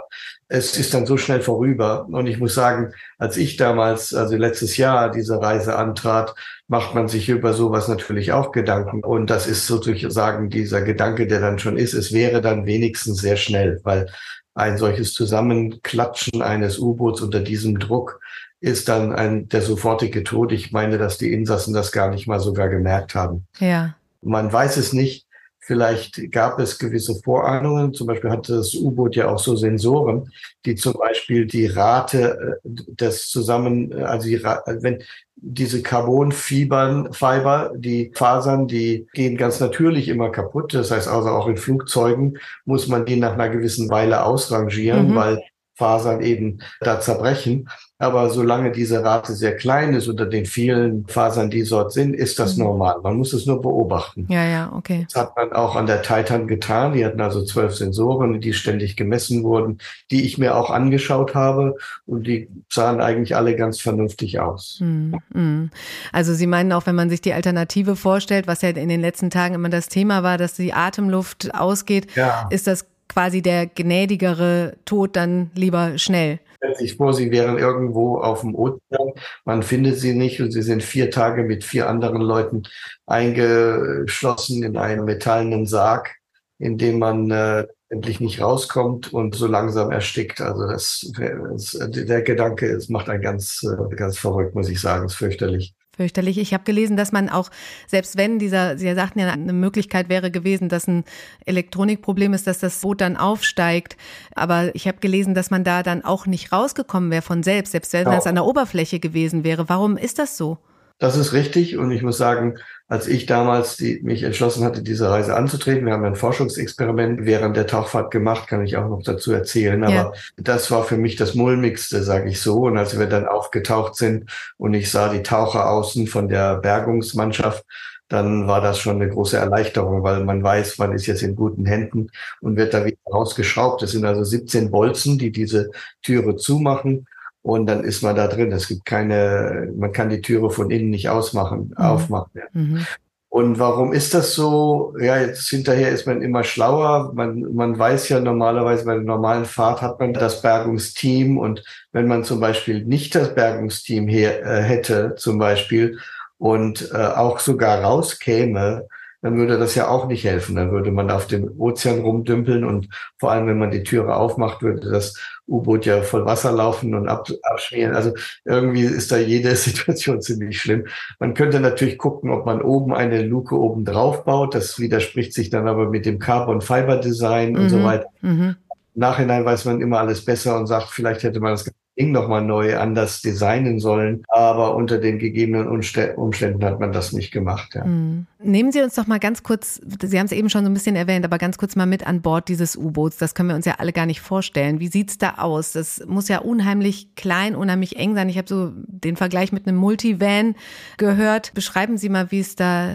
es 0.48 0.76
ist 0.78 0.96
dann 0.96 1.06
so 1.06 1.16
schnell 1.18 1.42
vorüber. 1.42 2.08
Und 2.10 2.26
ich 2.26 2.40
muss 2.40 2.56
sagen, 2.56 2.92
als 3.20 3.38
ich 3.38 3.56
damals, 3.56 4.16
also 4.16 4.36
letztes 4.36 4.78
Jahr 4.78 5.12
diese 5.12 5.40
Reise 5.40 5.76
antrat, 5.76 6.34
macht 6.68 6.96
man 6.96 7.08
sich 7.08 7.30
über 7.30 7.54
sowas 7.54 7.88
natürlich 7.88 8.32
auch 8.32 8.52
Gedanken. 8.52 9.04
Und 9.04 9.30
das 9.30 9.46
ist 9.46 9.68
sozusagen 9.68 10.50
dieser 10.50 10.82
Gedanke, 10.82 11.28
der 11.28 11.40
dann 11.40 11.60
schon 11.60 11.78
ist, 11.78 11.94
es 11.94 12.12
wäre 12.12 12.42
dann 12.42 12.66
wenigstens 12.66 13.22
sehr 13.22 13.38
schnell, 13.38 13.80
weil 13.84 14.08
ein 14.56 14.80
solches 14.80 15.14
Zusammenklatschen 15.14 16.42
eines 16.42 16.80
U-Boots 16.80 17.22
unter 17.22 17.42
diesem 17.42 17.78
Druck 17.78 18.20
ist 18.62 18.90
dann 18.90 19.14
ein, 19.14 19.48
der 19.50 19.62
sofortige 19.62 20.24
Tod. 20.24 20.52
Ich 20.52 20.72
meine, 20.72 20.98
dass 20.98 21.18
die 21.18 21.32
Insassen 21.32 21.74
das 21.74 21.92
gar 21.92 22.10
nicht 22.10 22.28
mal 22.28 22.40
sogar 22.40 22.70
gemerkt 22.70 23.16
haben. 23.16 23.46
Ja. 23.60 23.96
Man 24.22 24.52
weiß 24.52 24.78
es 24.78 24.94
nicht. 24.94 25.26
Vielleicht 25.62 26.32
gab 26.32 26.58
es 26.60 26.80
gewisse 26.80 27.14
Vorahnungen. 27.24 27.94
Zum 27.94 28.08
Beispiel 28.08 28.32
hatte 28.32 28.56
das 28.56 28.74
U-Boot 28.74 29.16
ja 29.16 29.30
auch 29.30 29.38
so 29.38 29.56
Sensoren, 29.56 30.32
die 30.66 30.74
zum 30.74 30.94
Beispiel 30.94 31.46
die 31.46 31.68
Rate 31.68 32.60
äh, 32.64 32.70
des 32.96 33.30
Zusammen, 33.30 33.94
also 33.94 34.28
die, 34.28 34.44
wenn 34.44 35.04
diese 35.36 35.84
Carbonfibern, 35.84 37.14
Fiber, 37.14 37.72
die 37.76 38.12
Fasern, 38.16 38.68
die 38.68 39.08
gehen 39.14 39.38
ganz 39.38 39.60
natürlich 39.60 40.08
immer 40.08 40.32
kaputt. 40.32 40.74
Das 40.74 40.90
heißt 40.90 41.08
also 41.08 41.30
auch 41.30 41.48
in 41.48 41.58
Flugzeugen 41.58 42.40
muss 42.66 42.88
man 42.88 43.06
die 43.06 43.16
nach 43.16 43.34
einer 43.34 43.50
gewissen 43.50 43.90
Weile 43.90 44.24
ausrangieren, 44.24 45.12
mhm. 45.12 45.16
weil 45.16 45.44
Fasern 45.76 46.22
eben 46.22 46.62
da 46.82 47.00
zerbrechen. 47.00 47.70
Aber 48.02 48.30
solange 48.30 48.72
diese 48.72 49.04
Rate 49.04 49.34
sehr 49.34 49.58
klein 49.58 49.94
ist 49.94 50.08
unter 50.08 50.26
den 50.26 50.46
vielen 50.46 51.06
Fasern, 51.08 51.50
die 51.50 51.68
dort 51.68 51.92
sind, 51.92 52.16
ist 52.16 52.40
das 52.40 52.56
mhm. 52.56 52.64
normal. 52.64 52.96
Man 53.04 53.18
muss 53.18 53.34
es 53.34 53.46
nur 53.46 53.62
beobachten. 53.62 54.26
Ja, 54.30 54.46
ja, 54.46 54.72
okay. 54.74 55.06
Das 55.12 55.22
hat 55.22 55.36
man 55.36 55.52
auch 55.52 55.76
an 55.76 55.86
der 55.86 56.02
Titan 56.02 56.48
getan. 56.48 56.94
Die 56.94 57.06
hatten 57.06 57.20
also 57.20 57.44
zwölf 57.44 57.76
Sensoren, 57.76 58.40
die 58.40 58.54
ständig 58.54 58.96
gemessen 58.96 59.44
wurden, 59.44 59.80
die 60.12 60.26
ich 60.26 60.38
mir 60.38 60.56
auch 60.56 60.70
angeschaut 60.70 61.36
habe 61.36 61.76
und 62.06 62.26
die 62.26 62.48
sahen 62.70 63.02
eigentlich 63.02 63.36
alle 63.36 63.58
ganz 63.58 63.82
vernünftig 63.82 64.40
aus. 64.40 64.80
Mhm. 64.80 65.70
Also 66.14 66.34
Sie 66.34 66.48
meinen 66.48 66.72
auch, 66.72 66.86
wenn 66.86 66.96
man 66.96 67.10
sich 67.10 67.20
die 67.20 67.34
Alternative 67.34 67.98
vorstellt, 67.98 68.48
was 68.48 68.62
ja 68.62 68.70
in 68.70 68.88
den 68.88 69.02
letzten 69.02 69.30
Tagen 69.30 69.56
immer 69.56 69.70
das 69.70 69.90
Thema 69.90 70.24
war, 70.24 70.38
dass 70.38 70.54
die 70.54 70.72
Atemluft 70.72 71.54
ausgeht, 71.54 72.16
ja. 72.16 72.48
ist 72.50 72.66
das 72.66 72.86
quasi 73.10 73.42
der 73.42 73.66
gnädigere 73.68 74.78
Tod 74.86 75.18
dann 75.18 75.52
lieber 75.54 75.98
schnell. 75.98 76.40
Stellt 76.60 76.78
sich 76.78 76.98
vor, 76.98 77.14
sie 77.14 77.32
wären 77.32 77.58
irgendwo 77.58 78.18
auf 78.18 78.42
dem 78.42 78.54
Ozean, 78.54 79.14
man 79.46 79.64
findet 79.64 79.98
sie 79.98 80.14
nicht 80.14 80.42
und 80.42 80.52
sie 80.52 80.62
sind 80.62 80.84
vier 80.84 81.10
Tage 81.10 81.44
mit 81.44 81.64
vier 81.64 81.90
anderen 81.90 82.22
Leuten 82.22 82.64
eingeschlossen 83.06 84.64
in 84.64 84.78
einem 84.78 85.06
metallenen 85.06 85.66
Sarg, 85.66 86.16
in 86.58 86.78
dem 86.78 87.00
man 87.00 87.32
äh, 87.32 87.66
endlich 87.90 88.20
nicht 88.20 88.42
rauskommt 88.42 89.14
und 89.14 89.36
so 89.36 89.48
langsam 89.48 89.92
erstickt. 89.92 90.42
Also 90.42 90.68
das, 90.68 91.10
das 91.18 91.78
der 91.90 92.22
Gedanke, 92.24 92.68
es 92.68 92.90
macht 92.90 93.10
einen 93.10 93.24
ganz, 93.24 93.64
äh, 93.64 93.96
ganz 93.96 94.18
verrückt, 94.18 94.54
muss 94.54 94.70
ich 94.70 94.82
sagen, 94.82 95.06
ist 95.06 95.16
fürchterlich 95.16 95.74
fürchterlich. 96.00 96.38
Ich 96.38 96.54
habe 96.54 96.64
gelesen, 96.64 96.96
dass 96.96 97.12
man 97.12 97.28
auch, 97.28 97.50
selbst 97.86 98.16
wenn 98.16 98.40
dieser, 98.40 98.78
Sie 98.78 98.94
sagten 98.96 99.20
ja, 99.20 99.28
eine 99.28 99.52
Möglichkeit 99.52 100.08
wäre 100.08 100.32
gewesen, 100.32 100.70
dass 100.70 100.88
ein 100.88 101.04
Elektronikproblem 101.46 102.34
ist, 102.34 102.48
dass 102.48 102.60
das 102.60 102.80
Boot 102.80 103.02
dann 103.02 103.18
aufsteigt. 103.18 103.98
Aber 104.34 104.74
ich 104.76 104.88
habe 104.88 105.00
gelesen, 105.00 105.34
dass 105.34 105.52
man 105.52 105.66
da 105.66 105.84
dann 105.84 106.06
auch 106.06 106.26
nicht 106.26 106.54
rausgekommen 106.54 107.12
wäre 107.12 107.22
von 107.22 107.44
selbst, 107.44 107.74
selbst 107.74 107.92
wenn 107.92 108.06
das 108.06 108.28
an 108.28 108.36
der 108.36 108.46
Oberfläche 108.46 109.02
gewesen 109.02 109.44
wäre. 109.44 109.68
Warum 109.68 109.98
ist 109.98 110.20
das 110.20 110.38
so? 110.38 110.58
Das 111.00 111.16
ist 111.16 111.32
richtig. 111.32 111.78
Und 111.78 111.92
ich 111.92 112.04
muss 112.04 112.18
sagen, 112.18 112.60
als 112.90 113.08
ich 113.08 113.26
damals 113.26 113.78
die, 113.78 114.02
mich 114.04 114.24
entschlossen 114.24 114.66
hatte, 114.66 114.84
diese 114.84 115.10
Reise 115.10 115.36
anzutreten, 115.36 115.86
wir 115.86 115.94
haben 115.94 116.04
ein 116.04 116.18
Forschungsexperiment 116.18 117.26
während 117.26 117.56
der 117.56 117.68
Tauchfahrt 117.68 118.12
gemacht, 118.12 118.50
kann 118.50 118.66
ich 118.66 118.76
auch 118.76 118.88
noch 118.90 119.02
dazu 119.02 119.32
erzählen. 119.32 119.82
Aber 119.84 119.94
ja. 119.94 120.12
das 120.36 120.70
war 120.72 120.84
für 120.84 120.98
mich 120.98 121.16
das 121.16 121.36
Mulmigste, 121.36 122.04
sage 122.04 122.30
ich 122.30 122.42
so. 122.42 122.64
Und 122.64 122.78
als 122.78 123.00
wir 123.00 123.06
dann 123.06 123.28
aufgetaucht 123.28 123.96
sind 123.96 124.30
und 124.58 124.74
ich 124.74 124.92
sah 124.92 125.08
die 125.08 125.24
Taucher 125.24 125.70
außen 125.70 126.08
von 126.08 126.28
der 126.28 126.58
Bergungsmannschaft, 126.58 127.64
dann 128.10 128.48
war 128.48 128.60
das 128.60 128.80
schon 128.80 129.02
eine 129.02 129.10
große 129.10 129.38
Erleichterung, 129.38 130.04
weil 130.04 130.26
man 130.26 130.44
weiß, 130.44 130.80
man 130.80 130.92
ist 130.92 131.06
jetzt 131.06 131.22
in 131.22 131.36
guten 131.36 131.66
Händen 131.66 132.10
und 132.42 132.58
wird 132.58 132.74
da 132.74 132.84
wieder 132.84 132.98
rausgeschraubt. 133.10 133.84
Es 133.84 133.92
sind 133.92 134.04
also 134.04 134.24
17 134.24 134.72
Bolzen, 134.72 135.18
die 135.18 135.32
diese 135.32 135.70
Türe 136.02 136.36
zumachen 136.36 137.08
und 137.42 137.68
dann 137.68 137.84
ist 137.84 138.04
man 138.04 138.16
da 138.16 138.28
drin. 138.28 138.52
Es 138.52 138.68
gibt 138.68 138.86
keine, 138.86 139.72
man 139.76 139.92
kann 139.92 140.10
die 140.10 140.22
Türe 140.22 140.50
von 140.50 140.72
innen 140.72 140.90
nicht 140.90 141.10
ausmachen, 141.10 141.70
mhm. 141.70 141.78
aufmachen. 141.78 142.32
Ja. 142.34 142.44
Mhm. 142.54 142.86
Und 143.32 143.60
warum 143.60 143.94
ist 143.94 144.16
das 144.16 144.34
so? 144.34 144.96
Ja, 145.00 145.20
jetzt 145.20 145.48
hinterher 145.50 145.90
ist 145.92 146.08
man 146.08 146.24
immer 146.24 146.44
schlauer. 146.44 147.14
Man, 147.14 147.54
man 147.54 147.78
weiß 147.78 148.10
ja 148.10 148.20
normalerweise 148.20 148.86
bei 148.86 148.96
der 148.96 149.04
normalen 149.04 149.46
Fahrt 149.46 149.84
hat 149.84 150.00
man 150.00 150.14
das 150.14 150.42
Bergungsteam 150.42 151.38
und 151.38 151.64
wenn 151.92 152.08
man 152.08 152.24
zum 152.24 152.40
Beispiel 152.40 152.84
nicht 152.84 153.14
das 153.14 153.36
Bergungsteam 153.36 154.08
hier 154.08 154.42
äh, 154.44 154.64
hätte, 154.64 155.14
zum 155.16 155.38
Beispiel, 155.38 156.00
und 156.40 156.90
äh, 156.92 156.98
auch 156.98 157.38
sogar 157.40 157.84
rauskäme, 157.84 158.88
dann 159.22 159.38
würde 159.38 159.58
das 159.58 159.76
ja 159.76 159.90
auch 159.90 160.08
nicht 160.08 160.24
helfen. 160.24 160.56
Dann 160.56 160.72
würde 160.72 160.92
man 160.92 161.12
auf 161.12 161.28
dem 161.28 161.60
Ozean 161.60 162.00
rumdümpeln 162.00 162.64
und 162.64 162.88
vor 163.18 163.32
allem, 163.32 163.48
wenn 163.48 163.60
man 163.60 163.72
die 163.72 163.84
Türe 163.84 164.16
aufmacht, 164.16 164.62
würde 164.62 164.90
das 164.90 165.20
U-Boot 165.48 165.86
ja 165.86 166.02
voll 166.02 166.26
Wasser 166.26 166.52
laufen 166.52 166.94
und 166.94 167.08
ab, 167.10 167.28
abschmieren. 167.44 167.96
Also 167.96 168.14
irgendwie 168.46 168.84
ist 168.84 169.12
da 169.12 169.18
jede 169.18 169.56
Situation 169.56 170.22
ziemlich 170.22 170.62
schlimm. 170.62 170.86
Man 171.20 171.34
könnte 171.34 171.60
natürlich 171.60 171.98
gucken, 171.98 172.32
ob 172.32 172.46
man 172.46 172.62
oben 172.62 172.94
eine 172.94 173.22
Luke 173.22 173.60
oben 173.60 173.84
drauf 173.84 174.24
baut. 174.24 174.56
Das 174.56 174.80
widerspricht 174.80 175.34
sich 175.34 175.50
dann 175.50 175.68
aber 175.68 175.90
mit 175.90 176.06
dem 176.06 176.20
Carbon 176.20 176.62
Fiber 176.62 176.98
Design 176.98 177.54
mhm. 177.54 177.60
und 177.60 177.70
so 177.70 177.78
mhm. 177.78 177.84
weiter. 177.84 178.08
Mhm. 178.22 178.56
Nachhinein 178.96 179.46
weiß 179.46 179.66
man 179.66 179.82
immer 179.82 180.00
alles 180.00 180.24
besser 180.24 180.58
und 180.58 180.68
sagt, 180.68 180.90
vielleicht 180.90 181.24
hätte 181.24 181.40
man 181.40 181.52
das 181.52 181.70
Ding 182.00 182.12
nochmal 182.12 182.42
neu 182.44 182.78
anders 182.78 183.22
designen 183.22 183.80
sollen. 183.80 184.24
Aber 184.30 184.76
unter 184.76 184.98
den 184.98 185.20
gegebenen 185.20 185.68
Umständen 185.68 186.64
hat 186.64 186.80
man 186.80 186.92
das 186.92 187.12
nicht 187.12 187.32
gemacht. 187.32 187.76
Ja. 187.76 187.86
Mhm. 187.86 188.26
Nehmen 188.42 188.72
Sie 188.72 188.82
uns 188.82 188.96
doch 188.96 189.06
mal 189.06 189.20
ganz 189.20 189.44
kurz, 189.44 189.82
Sie 190.02 190.18
haben 190.18 190.26
es 190.26 190.32
eben 190.32 190.50
schon 190.50 190.64
so 190.64 190.70
ein 190.70 190.74
bisschen 190.74 190.96
erwähnt, 190.96 191.26
aber 191.26 191.38
ganz 191.38 191.58
kurz 191.58 191.76
mal 191.76 191.86
mit 191.86 192.08
an 192.08 192.22
Bord 192.22 192.48
dieses 192.48 192.78
U-Boots. 192.78 193.18
Das 193.18 193.36
können 193.36 193.50
wir 193.50 193.56
uns 193.56 193.66
ja 193.66 193.76
alle 193.80 193.92
gar 193.92 194.06
nicht 194.06 194.22
vorstellen. 194.22 194.80
Wie 194.80 194.88
sieht's 194.88 195.18
da 195.18 195.36
aus? 195.38 195.74
Das 195.74 196.02
muss 196.08 196.30
ja 196.30 196.40
unheimlich 196.40 197.16
klein, 197.16 197.56
unheimlich 197.56 197.98
eng 197.98 198.16
sein. 198.16 198.30
Ich 198.30 198.38
habe 198.38 198.48
so 198.48 198.72
den 198.76 199.18
Vergleich 199.18 199.52
mit 199.52 199.68
einem 199.68 199.78
Multivan 199.78 200.56
gehört. 200.98 201.54
Beschreiben 201.54 201.98
Sie 201.98 202.08
mal, 202.08 202.32
wie 202.32 202.40
es 202.40 202.56
da 202.56 202.92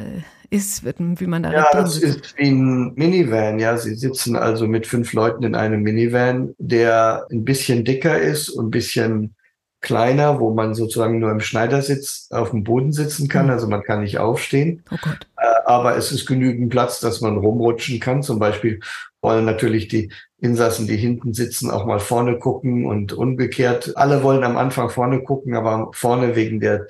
ist, 0.55 0.85
wie 0.85 1.27
man 1.27 1.43
da 1.43 1.53
Ja, 1.53 1.67
das 1.73 1.99
ist 1.99 2.37
wie 2.39 2.49
ein 2.49 2.95
Minivan. 2.95 3.59
Ja, 3.59 3.77
Sie 3.77 3.95
sitzen 3.95 4.37
also 4.37 4.67
mit 4.67 4.87
fünf 4.87 5.13
Leuten 5.13 5.43
in 5.43 5.55
einem 5.55 5.83
Minivan, 5.83 6.55
der 6.59 7.27
ein 7.31 7.45
bisschen 7.45 7.85
dicker 7.85 8.19
ist 8.19 8.49
und 8.49 8.67
ein 8.67 8.71
bisschen 8.71 9.35
kleiner, 9.81 10.41
wo 10.41 10.55
man 10.55 10.75
sozusagen 10.75 11.19
nur 11.19 11.31
im 11.31 11.41
Schneidersitz 11.41 12.29
auf 12.31 12.51
dem 12.51 12.65
Boden 12.65 12.93
sitzen 12.93 13.29
kann. 13.29 13.47
Mhm. 13.47 13.53
Also 13.53 13.69
man 13.69 13.83
kann 13.83 14.01
nicht 14.01 14.19
aufstehen. 14.19 14.83
Oh 14.91 14.97
Gott. 15.03 15.27
Äh, 15.37 15.47
aber 15.67 15.97
es 15.97 16.11
ist 16.11 16.27
genügend 16.27 16.71
Platz, 16.71 17.01
dass 17.01 17.21
man 17.21 17.37
rumrutschen 17.37 18.01
kann. 18.01 18.23
Zum 18.23 18.39
Beispiel 18.39 18.81
wollen 19.21 19.45
natürlich 19.45 19.89
die 19.89 20.11
Insassen, 20.39 20.87
die 20.87 20.97
hinten 20.97 21.35
sitzen, 21.35 21.71
auch 21.71 21.87
mal 21.87 22.01
vorne 22.01 22.39
gucken 22.39 22.87
und 22.87 23.13
umgekehrt. 23.13 23.97
Alle 23.97 24.23
wollen 24.23 24.45
am 24.45 24.57
Anfang 24.57 24.89
vorne 24.89 25.23
gucken, 25.23 25.55
aber 25.55 25.91
vorne 25.93 26.37
wegen 26.37 26.61
der 26.61 26.87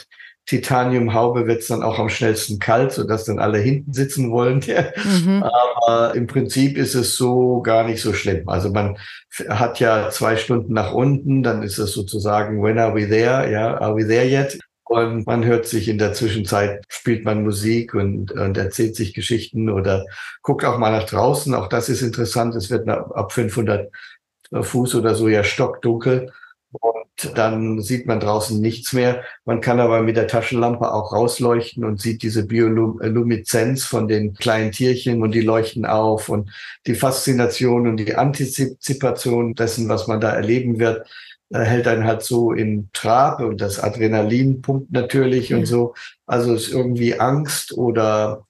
Titaniumhaube 0.47 1.47
wird 1.47 1.63
es 1.63 1.69
dann 1.69 1.83
auch 1.83 1.99
am 1.99 2.11
schnellsten 2.11 2.59
kalt, 2.59 2.93
sodass 2.93 3.25
dann 3.25 3.39
alle 3.39 3.59
hinten 3.59 3.93
sitzen 3.93 4.31
wollen. 4.31 4.61
Mhm. 5.05 5.43
Aber 5.43 6.15
im 6.15 6.27
Prinzip 6.27 6.77
ist 6.77 6.95
es 6.95 7.17
so 7.17 7.61
gar 7.63 7.85
nicht 7.85 8.01
so 8.01 8.13
schlimm. 8.13 8.49
Also 8.49 8.71
man 8.71 8.97
hat 9.49 9.81
ja 9.81 10.11
zwei 10.11 10.37
Stunden 10.37 10.73
nach 10.73 10.93
unten, 10.93 11.43
dann 11.43 11.63
ist 11.63 11.79
es 11.79 11.93
sozusagen, 11.93 12.63
when 12.63 12.79
are 12.79 12.95
we 12.95 13.09
there? 13.09 13.51
Ja, 13.51 13.79
are 13.79 13.97
we 13.97 14.07
there 14.07 14.27
yet? 14.27 14.59
Und 14.85 15.27
man 15.27 15.45
hört 15.45 15.67
sich 15.67 15.89
in 15.89 15.99
der 15.99 16.13
Zwischenzeit, 16.13 16.85
spielt 16.89 17.25
man 17.25 17.43
Musik 17.43 17.95
und, 17.95 18.33
und 18.33 18.57
erzählt 18.57 18.97
sich 18.97 19.15
Geschichten 19.15 19.71
oder 19.71 20.05
guckt 20.43 20.65
auch 20.65 20.79
mal 20.79 20.91
nach 20.91 21.09
draußen. 21.09 21.55
Auch 21.55 21.69
das 21.69 21.89
ist 21.89 22.03
interessant. 22.03 22.55
Es 22.55 22.71
wird 22.71 22.89
ab 22.89 23.33
500 23.33 23.91
Fuß 24.53 24.95
oder 24.97 25.15
so 25.15 25.29
ja 25.29 25.43
stockdunkel. 25.43 26.33
Und 26.73 27.04
dann 27.35 27.81
sieht 27.81 28.07
man 28.07 28.21
draußen 28.21 28.61
nichts 28.61 28.93
mehr. 28.93 29.23
Man 29.45 29.61
kann 29.61 29.81
aber 29.81 30.03
mit 30.03 30.17
der 30.17 30.27
Taschenlampe 30.27 30.93
auch 30.93 31.13
rausleuchten 31.13 31.85
und 31.85 32.01
sieht 32.01 32.23
diese 32.23 32.47
Biolumineszenz 32.47 33.85
von 33.85 34.09
den 34.09 34.35
kleinen 34.35 34.73
Tierchen 34.73 35.23
und 35.23 35.33
die 35.33 35.41
leuchten 35.41 35.87
auf 35.87 36.29
und 36.29 36.51
die 36.87 36.95
Faszination 36.95 37.87
und 37.87 37.99
die 37.99 38.15
Antizipation 38.17 39.55
dessen, 39.55 39.89
was 39.89 40.09
man 40.09 40.21
da 40.21 40.31
erleben 40.31 40.79
wird, 40.81 41.07
äh, 41.51 41.61
hält 41.61 41.87
einen 41.87 42.05
halt 42.05 42.23
so 42.23 42.53
in 42.53 42.89
Trab 42.93 43.41
und 43.41 43.61
das 43.61 43.79
Adrenalin 43.79 44.61
pumpt 44.61 44.91
natürlich 44.93 45.51
ja. 45.51 45.59
und 45.59 45.67
so. 45.67 45.95
Also 46.27 46.55
ist 46.55 46.73
irgendwie 46.73 47.19
Angst 47.21 47.77
oder 47.77 48.45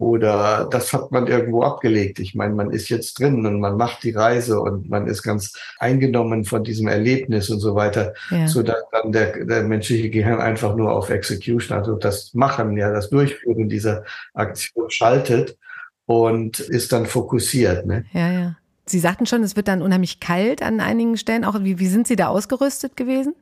oder 0.00 0.66
das 0.70 0.94
hat 0.94 1.12
man 1.12 1.26
irgendwo 1.26 1.62
abgelegt. 1.62 2.20
Ich 2.20 2.34
meine, 2.34 2.54
man 2.54 2.70
ist 2.70 2.88
jetzt 2.88 3.18
drin 3.18 3.44
und 3.44 3.60
man 3.60 3.76
macht 3.76 4.02
die 4.02 4.12
Reise 4.12 4.58
und 4.58 4.88
man 4.88 5.06
ist 5.06 5.22
ganz 5.22 5.52
eingenommen 5.78 6.46
von 6.46 6.64
diesem 6.64 6.88
Erlebnis 6.88 7.50
und 7.50 7.60
so 7.60 7.74
weiter, 7.74 8.14
ja. 8.30 8.48
so 8.48 8.62
dass 8.62 8.78
dann 8.92 9.12
der, 9.12 9.44
der 9.44 9.62
menschliche 9.62 10.08
Gehirn 10.08 10.40
einfach 10.40 10.74
nur 10.74 10.90
auf 10.90 11.10
Execution, 11.10 11.76
also 11.76 11.96
das 11.96 12.32
Machen, 12.32 12.78
ja, 12.78 12.90
das 12.90 13.10
Durchführen 13.10 13.68
dieser 13.68 14.04
Aktion 14.32 14.88
schaltet 14.88 15.58
und 16.06 16.60
ist 16.60 16.92
dann 16.92 17.04
fokussiert. 17.04 17.84
Ne? 17.84 18.06
Ja, 18.14 18.32
ja. 18.32 18.56
Sie 18.86 19.00
sagten 19.00 19.26
schon, 19.26 19.42
es 19.42 19.54
wird 19.54 19.68
dann 19.68 19.82
unheimlich 19.82 20.18
kalt 20.18 20.62
an 20.62 20.80
einigen 20.80 21.18
Stellen. 21.18 21.44
Auch 21.44 21.60
wie, 21.60 21.78
wie 21.78 21.88
sind 21.88 22.06
Sie 22.06 22.16
da 22.16 22.28
ausgerüstet 22.28 22.96
gewesen? 22.96 23.34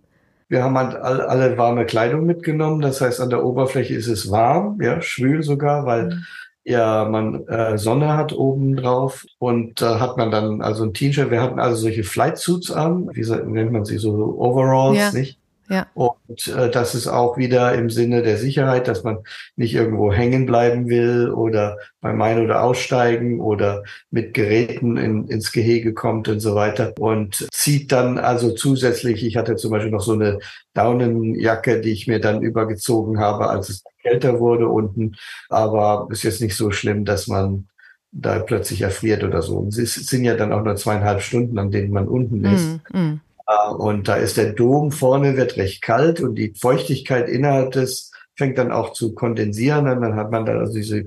Wir 0.49 0.65
haben 0.65 0.77
halt 0.77 0.97
alle 0.97 1.57
warme 1.57 1.87
Kleidung 1.87 2.27
mitgenommen. 2.27 2.81
Das 2.81 3.00
heißt, 3.00 3.21
an 3.21 3.31
der 3.31 3.45
Oberfläche 3.45 3.95
ist 3.95 4.09
es 4.09 4.31
warm, 4.31 4.81
ja, 4.83 5.00
schwül 5.00 5.45
sogar, 5.45 5.87
weil 5.87 6.07
mhm 6.07 6.25
ja 6.68 7.08
man 7.08 7.46
äh, 7.48 7.78
Sonne 7.78 8.16
hat 8.16 8.32
oben 8.32 8.76
drauf 8.76 9.26
und 9.38 9.80
da 9.80 9.96
äh, 9.96 10.00
hat 10.00 10.16
man 10.16 10.30
dann 10.30 10.60
also 10.60 10.84
ein 10.84 10.94
T-Shirt. 10.94 11.30
Wir 11.30 11.42
hatten 11.42 11.58
also 11.58 11.82
solche 11.82 12.04
Flight 12.04 12.38
Suits 12.38 12.70
an, 12.70 13.08
wie 13.12 13.25
nennt 13.50 13.72
man 13.72 13.84
sie 13.84 13.98
so 13.98 14.37
Overalls, 14.38 14.98
ja. 14.98 15.12
nicht? 15.12 15.38
Ja. 15.68 15.87
Und 15.94 16.48
äh, 16.48 16.70
das 16.70 16.94
ist 16.94 17.08
auch 17.08 17.37
wieder 17.37 17.75
im 17.75 17.90
Sinne 17.90 18.22
der 18.22 18.38
Sicherheit, 18.38 18.88
dass 18.88 19.04
man 19.04 19.18
nicht 19.56 19.75
irgendwo 19.75 20.12
hängen 20.12 20.46
bleiben 20.46 20.88
will 20.88 21.30
oder 21.30 21.76
beim 22.00 22.20
Ein- 22.22 22.42
oder 22.42 22.62
Aussteigen 22.62 23.40
oder 23.40 23.82
mit 24.10 24.32
Geräten 24.32 24.96
in, 24.96 25.28
ins 25.28 25.52
Gehege 25.52 25.92
kommt 25.92 26.28
und 26.28 26.40
so 26.40 26.54
weiter. 26.54 26.94
Und 26.98 27.48
zieht 27.52 27.92
dann 27.92 28.18
also 28.18 28.52
zusätzlich, 28.52 29.25
ich 29.25 29.37
hatte 29.37 29.56
zum 29.56 29.70
Beispiel 29.70 29.92
noch 29.92 30.02
so 30.02 30.12
eine 30.12 30.38
Daunenjacke, 30.72 31.80
die 31.80 31.92
ich 31.92 32.06
mir 32.06 32.20
dann 32.20 32.42
übergezogen 32.42 33.18
habe, 33.18 33.50
als 33.50 33.68
es 33.68 33.84
kälter 34.02 34.40
wurde 34.40 34.68
unten. 34.68 35.16
Aber 35.50 36.08
ist 36.10 36.22
jetzt 36.22 36.40
nicht 36.40 36.56
so 36.56 36.70
schlimm, 36.70 37.04
dass 37.04 37.26
man 37.26 37.68
da 38.10 38.38
plötzlich 38.38 38.80
erfriert 38.80 39.22
oder 39.22 39.42
so. 39.42 39.58
Und 39.58 39.76
es 39.76 39.94
sind 39.94 40.25
ja 40.25 40.34
dann 40.34 40.52
auch 40.52 40.64
nur 40.64 40.76
zweieinhalb 40.76 41.20
Stunden, 41.20 41.58
an 41.58 41.70
denen 41.70 41.92
man 41.92 42.08
unten 42.08 42.44
ist. 42.44 42.80
Mm, 42.90 42.98
mm. 42.98 43.20
Und 43.78 44.09
da 44.09 44.17
ist 44.17 44.37
der 44.37 44.52
Dom 44.52 44.93
vorne, 44.93 45.37
wird 45.37 45.57
recht 45.57 45.81
kalt 45.81 46.21
und 46.21 46.35
die 46.35 46.52
Feuchtigkeit 46.55 47.28
innerhalb 47.28 47.73
des 47.73 48.12
fängt 48.37 48.59
dann 48.59 48.71
auch 48.71 48.93
zu 48.93 49.14
kondensieren. 49.14 49.88
Und 49.88 50.02
dann 50.02 50.17
hat 50.17 50.31
man 50.31 50.45
da 50.45 50.59
also 50.59 50.75
diese 50.75 51.07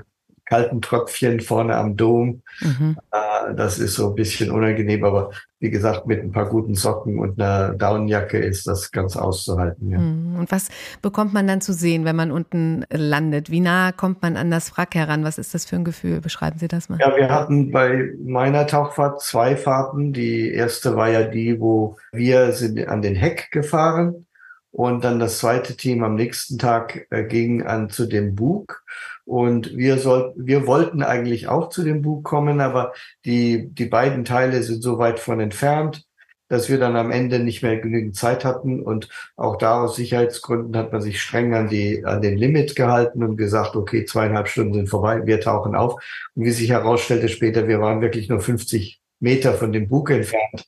kalten 0.51 0.81
Tröpfchen 0.81 1.39
vorne 1.39 1.77
am 1.77 1.95
Dom. 1.95 2.41
Mhm. 2.59 2.97
Äh, 3.11 3.55
das 3.55 3.79
ist 3.79 3.95
so 3.95 4.09
ein 4.09 4.15
bisschen 4.15 4.51
unangenehm, 4.51 5.05
aber 5.05 5.31
wie 5.59 5.69
gesagt, 5.69 6.07
mit 6.07 6.21
ein 6.21 6.33
paar 6.33 6.49
guten 6.49 6.75
Socken 6.75 7.19
und 7.19 7.39
einer 7.39 7.73
Daunenjacke 7.73 8.37
ist 8.37 8.67
das 8.67 8.91
ganz 8.91 9.15
auszuhalten. 9.15 9.89
Ja. 9.89 9.99
Mhm. 9.99 10.35
Und 10.37 10.51
was 10.51 10.67
bekommt 11.01 11.33
man 11.33 11.47
dann 11.47 11.61
zu 11.61 11.71
sehen, 11.71 12.03
wenn 12.03 12.17
man 12.17 12.31
unten 12.31 12.83
landet? 12.91 13.49
Wie 13.49 13.61
nah 13.61 13.93
kommt 13.93 14.21
man 14.21 14.35
an 14.35 14.51
das 14.51 14.75
Wrack 14.75 14.93
heran? 14.93 15.23
Was 15.23 15.37
ist 15.37 15.53
das 15.53 15.63
für 15.63 15.77
ein 15.77 15.85
Gefühl? 15.85 16.19
Beschreiben 16.19 16.59
Sie 16.59 16.67
das 16.67 16.89
mal. 16.89 16.99
Ja, 16.99 17.15
wir 17.15 17.29
hatten 17.29 17.71
bei 17.71 18.09
meiner 18.21 18.67
Tauchfahrt 18.67 19.21
zwei 19.21 19.55
Fahrten. 19.55 20.11
Die 20.11 20.51
erste 20.51 20.97
war 20.97 21.07
ja 21.07 21.23
die, 21.23 21.61
wo 21.61 21.95
wir 22.11 22.51
sind 22.51 22.85
an 22.89 23.01
den 23.01 23.15
Heck 23.15 23.51
gefahren 23.51 24.25
und 24.71 25.03
dann 25.03 25.19
das 25.19 25.39
zweite 25.39 25.75
Team 25.75 26.03
am 26.03 26.15
nächsten 26.15 26.57
Tag 26.57 27.07
äh, 27.09 27.23
ging 27.25 27.63
an 27.63 27.89
zu 27.89 28.05
dem 28.05 28.35
Bug. 28.35 28.83
Und 29.25 29.75
wir 29.75 29.97
sollten, 29.97 30.45
wir 30.45 30.65
wollten 30.65 31.03
eigentlich 31.03 31.47
auch 31.47 31.69
zu 31.69 31.83
dem 31.83 32.01
Bug 32.01 32.23
kommen, 32.23 32.61
aber 32.61 32.93
die, 33.25 33.69
die 33.69 33.85
beiden 33.85 34.25
Teile 34.25 34.63
sind 34.63 34.81
so 34.81 34.97
weit 34.97 35.19
von 35.19 35.39
entfernt, 35.39 36.05
dass 36.47 36.69
wir 36.69 36.79
dann 36.79 36.95
am 36.95 37.11
Ende 37.11 37.39
nicht 37.39 37.63
mehr 37.63 37.77
genügend 37.79 38.15
Zeit 38.15 38.43
hatten. 38.45 38.81
Und 38.81 39.09
auch 39.35 39.57
da 39.57 39.83
aus 39.83 39.95
Sicherheitsgründen 39.97 40.75
hat 40.77 40.91
man 40.93 41.01
sich 41.01 41.21
streng 41.21 41.53
an 41.53 41.69
die, 41.69 42.03
an 42.05 42.21
den 42.21 42.37
Limit 42.37 42.75
gehalten 42.75 43.23
und 43.23 43.37
gesagt, 43.37 43.75
okay, 43.75 44.05
zweieinhalb 44.05 44.47
Stunden 44.47 44.73
sind 44.73 44.89
vorbei, 44.89 45.21
wir 45.25 45.39
tauchen 45.41 45.75
auf. 45.75 46.01
Und 46.35 46.45
wie 46.45 46.51
sich 46.51 46.69
herausstellte 46.69 47.29
später, 47.29 47.67
wir 47.67 47.81
waren 47.81 48.01
wirklich 48.01 48.29
nur 48.29 48.39
50 48.39 49.01
Meter 49.19 49.53
von 49.53 49.71
dem 49.71 49.87
Bug 49.87 50.09
entfernt. 50.11 50.65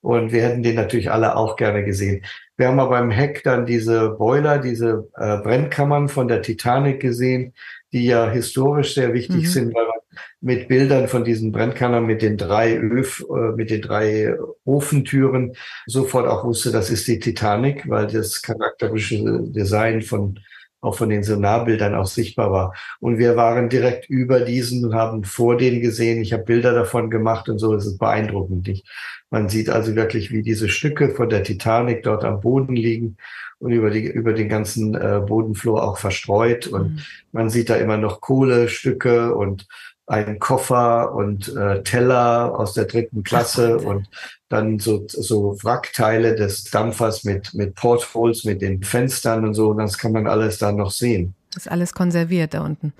Und 0.00 0.30
wir 0.32 0.42
hätten 0.42 0.62
den 0.62 0.76
natürlich 0.76 1.10
alle 1.10 1.36
auch 1.36 1.56
gerne 1.56 1.84
gesehen. 1.84 2.24
Wir 2.56 2.68
haben 2.68 2.80
aber 2.80 2.98
im 2.98 3.10
Heck 3.10 3.42
dann 3.44 3.66
diese 3.66 4.10
Boiler, 4.10 4.58
diese 4.58 5.08
äh, 5.16 5.38
Brennkammern 5.38 6.08
von 6.08 6.28
der 6.28 6.42
Titanic 6.42 7.00
gesehen, 7.00 7.52
die 7.92 8.06
ja 8.06 8.30
historisch 8.30 8.94
sehr 8.94 9.12
wichtig 9.12 9.42
mhm. 9.42 9.46
sind, 9.46 9.74
weil 9.74 9.84
man 9.84 9.96
mit 10.40 10.68
Bildern 10.68 11.08
von 11.08 11.24
diesen 11.24 11.52
Brennkammern 11.52 12.06
mit 12.06 12.22
den 12.22 12.36
drei 12.36 12.78
Öf, 12.78 13.24
äh, 13.28 13.52
mit 13.56 13.70
den 13.70 13.82
drei 13.82 14.34
Ofentüren 14.64 15.54
sofort 15.86 16.26
auch 16.26 16.44
wusste, 16.44 16.70
das 16.70 16.90
ist 16.90 17.06
die 17.08 17.18
Titanic, 17.18 17.88
weil 17.88 18.06
das 18.06 18.40
charakterische 18.40 19.22
Design 19.42 20.02
von 20.02 20.38
auch 20.80 20.96
von 20.96 21.08
den 21.08 21.22
Sonarbildern 21.22 21.94
auch 21.94 22.06
sichtbar 22.06 22.52
war. 22.52 22.74
Und 23.00 23.18
wir 23.18 23.36
waren 23.36 23.68
direkt 23.68 24.08
über 24.08 24.40
diesen 24.40 24.84
und 24.84 24.94
haben 24.94 25.24
vor 25.24 25.56
denen 25.56 25.80
gesehen. 25.80 26.20
Ich 26.20 26.32
habe 26.32 26.44
Bilder 26.44 26.72
davon 26.72 27.10
gemacht 27.10 27.48
und 27.48 27.58
so. 27.58 27.74
Es 27.74 27.86
ist 27.86 27.98
beeindruckend. 27.98 28.68
Ich, 28.68 28.84
man 29.30 29.48
sieht 29.48 29.70
also 29.70 29.96
wirklich, 29.96 30.30
wie 30.30 30.42
diese 30.42 30.68
Stücke 30.68 31.10
von 31.10 31.28
der 31.28 31.42
Titanic 31.42 32.02
dort 32.02 32.24
am 32.24 32.40
Boden 32.40 32.76
liegen 32.76 33.16
und 33.58 33.72
über, 33.72 33.90
die, 33.90 34.04
über 34.04 34.32
den 34.32 34.48
ganzen 34.48 34.94
äh, 34.94 35.20
Bodenflur 35.26 35.82
auch 35.82 35.98
verstreut. 35.98 36.66
Und 36.66 36.92
mhm. 36.92 36.98
man 37.32 37.50
sieht 37.50 37.70
da 37.70 37.76
immer 37.76 37.96
noch 37.96 38.20
Kohlestücke 38.20 39.34
und 39.34 39.66
einen 40.06 40.38
Koffer 40.38 41.14
und 41.14 41.54
äh, 41.56 41.82
Teller 41.82 42.58
aus 42.58 42.74
der 42.74 42.84
dritten 42.84 43.24
Klasse 43.24 43.78
und 43.78 44.08
dann 44.48 44.78
so, 44.78 45.04
so 45.08 45.58
Wrackteile 45.62 46.36
des 46.36 46.64
Dampfers 46.64 47.24
mit, 47.24 47.52
mit 47.54 47.74
Portholes, 47.74 48.44
mit 48.44 48.62
den 48.62 48.82
Fenstern 48.82 49.44
und 49.44 49.54
so. 49.54 49.70
Und 49.70 49.78
das 49.78 49.98
kann 49.98 50.12
man 50.12 50.28
alles 50.28 50.58
dann 50.58 50.76
noch 50.76 50.92
sehen. 50.92 51.34
Das 51.52 51.66
ist 51.66 51.72
alles 51.72 51.92
konserviert 51.92 52.54
da 52.54 52.60
unten. 52.64 52.92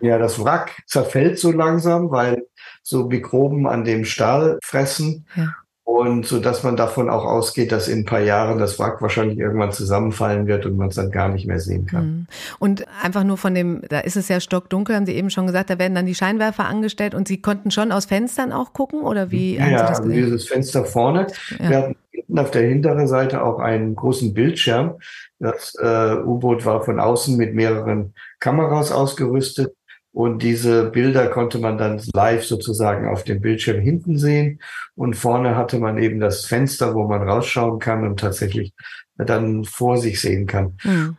Ja, 0.00 0.18
das 0.18 0.42
Wrack 0.42 0.82
zerfällt 0.86 1.38
so 1.38 1.52
langsam, 1.52 2.10
weil 2.10 2.46
so 2.82 3.06
Mikroben 3.06 3.66
an 3.66 3.84
dem 3.84 4.04
Stahl 4.04 4.58
fressen. 4.62 5.26
Ja. 5.36 5.54
Und 5.84 6.24
so 6.24 6.38
dass 6.38 6.62
man 6.62 6.76
davon 6.76 7.10
auch 7.10 7.24
ausgeht, 7.24 7.72
dass 7.72 7.88
in 7.88 8.00
ein 8.00 8.04
paar 8.04 8.20
Jahren 8.20 8.58
das 8.58 8.78
Wrack 8.78 9.02
wahrscheinlich 9.02 9.38
irgendwann 9.38 9.72
zusammenfallen 9.72 10.46
wird 10.46 10.64
und 10.64 10.76
man 10.76 10.88
es 10.88 10.94
dann 10.94 11.10
gar 11.10 11.28
nicht 11.28 11.46
mehr 11.46 11.58
sehen 11.58 11.86
kann. 11.86 12.06
Mhm. 12.06 12.26
Und 12.58 12.86
einfach 13.02 13.24
nur 13.24 13.36
von 13.36 13.54
dem, 13.54 13.82
da 13.88 13.98
ist 14.00 14.16
es 14.16 14.28
ja 14.28 14.40
stockdunkel, 14.40 14.94
haben 14.94 15.06
Sie 15.06 15.14
eben 15.14 15.30
schon 15.30 15.46
gesagt, 15.46 15.68
da 15.68 15.78
werden 15.78 15.94
dann 15.94 16.06
die 16.06 16.14
Scheinwerfer 16.14 16.66
angestellt 16.66 17.14
und 17.14 17.26
Sie 17.26 17.42
konnten 17.42 17.70
schon 17.70 17.92
aus 17.92 18.06
Fenstern 18.06 18.52
auch 18.52 18.72
gucken 18.72 19.00
oder 19.00 19.30
wie? 19.30 19.56
Ja, 19.56 19.88
das 19.88 20.02
gesehen? 20.02 20.24
dieses 20.24 20.48
Fenster 20.48 20.84
vorne. 20.84 21.26
Ja. 21.58 21.70
Wir 21.70 21.76
hatten 21.78 21.96
hinten 22.10 22.38
auf 22.38 22.50
der 22.50 22.62
hinteren 22.62 23.08
Seite 23.08 23.42
auch 23.42 23.58
einen 23.58 23.96
großen 23.96 24.32
Bildschirm. 24.32 24.98
Das 25.38 25.74
äh, 25.80 26.16
U-Boot 26.24 26.64
war 26.64 26.82
von 26.82 27.00
außen 27.00 27.36
mit 27.36 27.54
mehreren 27.54 28.14
Kameras 28.38 28.92
ausgerüstet. 28.92 29.74
Und 30.12 30.42
diese 30.42 30.90
Bilder 30.90 31.28
konnte 31.28 31.58
man 31.58 31.78
dann 31.78 32.02
live 32.14 32.44
sozusagen 32.44 33.08
auf 33.08 33.22
dem 33.22 33.40
Bildschirm 33.40 33.80
hinten 33.80 34.18
sehen. 34.18 34.60
Und 34.96 35.14
vorne 35.14 35.56
hatte 35.56 35.78
man 35.78 35.98
eben 35.98 36.18
das 36.18 36.46
Fenster, 36.46 36.94
wo 36.94 37.06
man 37.06 37.22
rausschauen 37.22 37.78
kann 37.78 38.04
und 38.04 38.18
tatsächlich 38.18 38.72
dann 39.16 39.64
vor 39.64 39.98
sich 39.98 40.20
sehen 40.20 40.46
kann. 40.46 40.76
Mhm. 40.82 41.16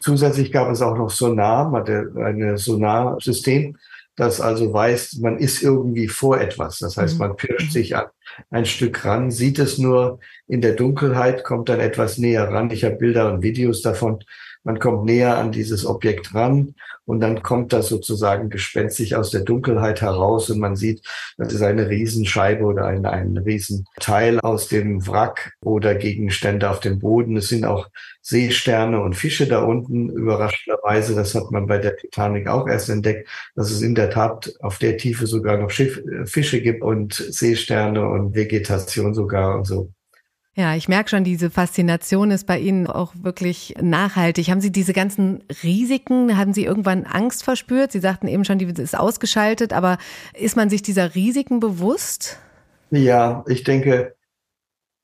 Zusätzlich 0.00 0.52
gab 0.52 0.70
es 0.70 0.82
auch 0.82 0.96
noch 0.96 1.10
Sonar, 1.10 1.70
man 1.70 1.80
hatte 1.80 2.12
ein 2.16 2.56
Sonarsystem, 2.56 3.76
das 4.14 4.40
also 4.40 4.72
weiß, 4.72 5.18
man 5.22 5.38
ist 5.38 5.62
irgendwie 5.62 6.08
vor 6.08 6.40
etwas. 6.40 6.78
Das 6.78 6.96
heißt, 6.96 7.14
mhm. 7.14 7.18
man 7.20 7.36
pirscht 7.36 7.72
sich 7.72 7.96
an 7.96 8.06
ein 8.50 8.66
Stück 8.66 9.04
ran, 9.04 9.30
sieht 9.30 9.58
es 9.58 9.78
nur 9.78 10.20
in 10.46 10.60
der 10.60 10.74
Dunkelheit, 10.74 11.44
kommt 11.44 11.68
dann 11.68 11.80
etwas 11.80 12.18
näher 12.18 12.48
ran. 12.48 12.70
Ich 12.70 12.84
habe 12.84 12.96
Bilder 12.96 13.32
und 13.32 13.42
Videos 13.42 13.82
davon. 13.82 14.18
Man 14.64 14.78
kommt 14.80 15.04
näher 15.04 15.38
an 15.38 15.52
dieses 15.52 15.86
Objekt 15.86 16.34
ran 16.34 16.74
und 17.08 17.20
dann 17.20 17.42
kommt 17.42 17.72
das 17.72 17.88
sozusagen 17.88 18.50
gespenstisch 18.50 19.14
aus 19.14 19.30
der 19.30 19.40
Dunkelheit 19.40 20.02
heraus 20.02 20.50
und 20.50 20.58
man 20.58 20.76
sieht, 20.76 21.00
das 21.38 21.54
ist 21.54 21.62
eine 21.62 21.88
Riesenscheibe 21.88 22.62
oder 22.62 22.84
ein, 22.84 23.06
ein 23.06 23.38
Riesenteil 23.38 24.38
aus 24.40 24.68
dem 24.68 25.06
Wrack 25.06 25.52
oder 25.62 25.94
Gegenstände 25.94 26.68
auf 26.68 26.80
dem 26.80 26.98
Boden. 26.98 27.38
Es 27.38 27.48
sind 27.48 27.64
auch 27.64 27.88
Seesterne 28.20 29.00
und 29.00 29.16
Fische 29.16 29.46
da 29.48 29.62
unten. 29.62 30.10
Überraschenderweise, 30.10 31.14
das 31.14 31.34
hat 31.34 31.50
man 31.50 31.66
bei 31.66 31.78
der 31.78 31.96
Titanic 31.96 32.46
auch 32.46 32.68
erst 32.68 32.90
entdeckt, 32.90 33.26
dass 33.54 33.70
es 33.70 33.80
in 33.80 33.94
der 33.94 34.10
Tat 34.10 34.52
auf 34.60 34.76
der 34.76 34.98
Tiefe 34.98 35.26
sogar 35.26 35.56
noch 35.56 35.70
Schiff, 35.70 36.02
äh, 36.06 36.26
Fische 36.26 36.60
gibt 36.60 36.82
und 36.82 37.14
Seesterne 37.14 38.06
und 38.06 38.34
Vegetation 38.34 39.14
sogar 39.14 39.56
und 39.56 39.64
so. 39.64 39.90
Ja, 40.58 40.74
ich 40.74 40.88
merke 40.88 41.08
schon, 41.08 41.22
diese 41.22 41.50
Faszination 41.50 42.32
ist 42.32 42.44
bei 42.44 42.58
Ihnen 42.58 42.88
auch 42.88 43.12
wirklich 43.22 43.76
nachhaltig. 43.80 44.50
Haben 44.50 44.60
Sie 44.60 44.72
diese 44.72 44.92
ganzen 44.92 45.44
Risiken, 45.62 46.36
haben 46.36 46.52
Sie 46.52 46.64
irgendwann 46.64 47.04
Angst 47.04 47.44
verspürt? 47.44 47.92
Sie 47.92 48.00
sagten 48.00 48.26
eben 48.26 48.44
schon, 48.44 48.58
die 48.58 48.64
ist 48.64 48.98
ausgeschaltet, 48.98 49.72
aber 49.72 49.98
ist 50.34 50.56
man 50.56 50.68
sich 50.68 50.82
dieser 50.82 51.14
Risiken 51.14 51.60
bewusst? 51.60 52.40
Ja, 52.90 53.44
ich 53.46 53.62
denke, 53.62 54.16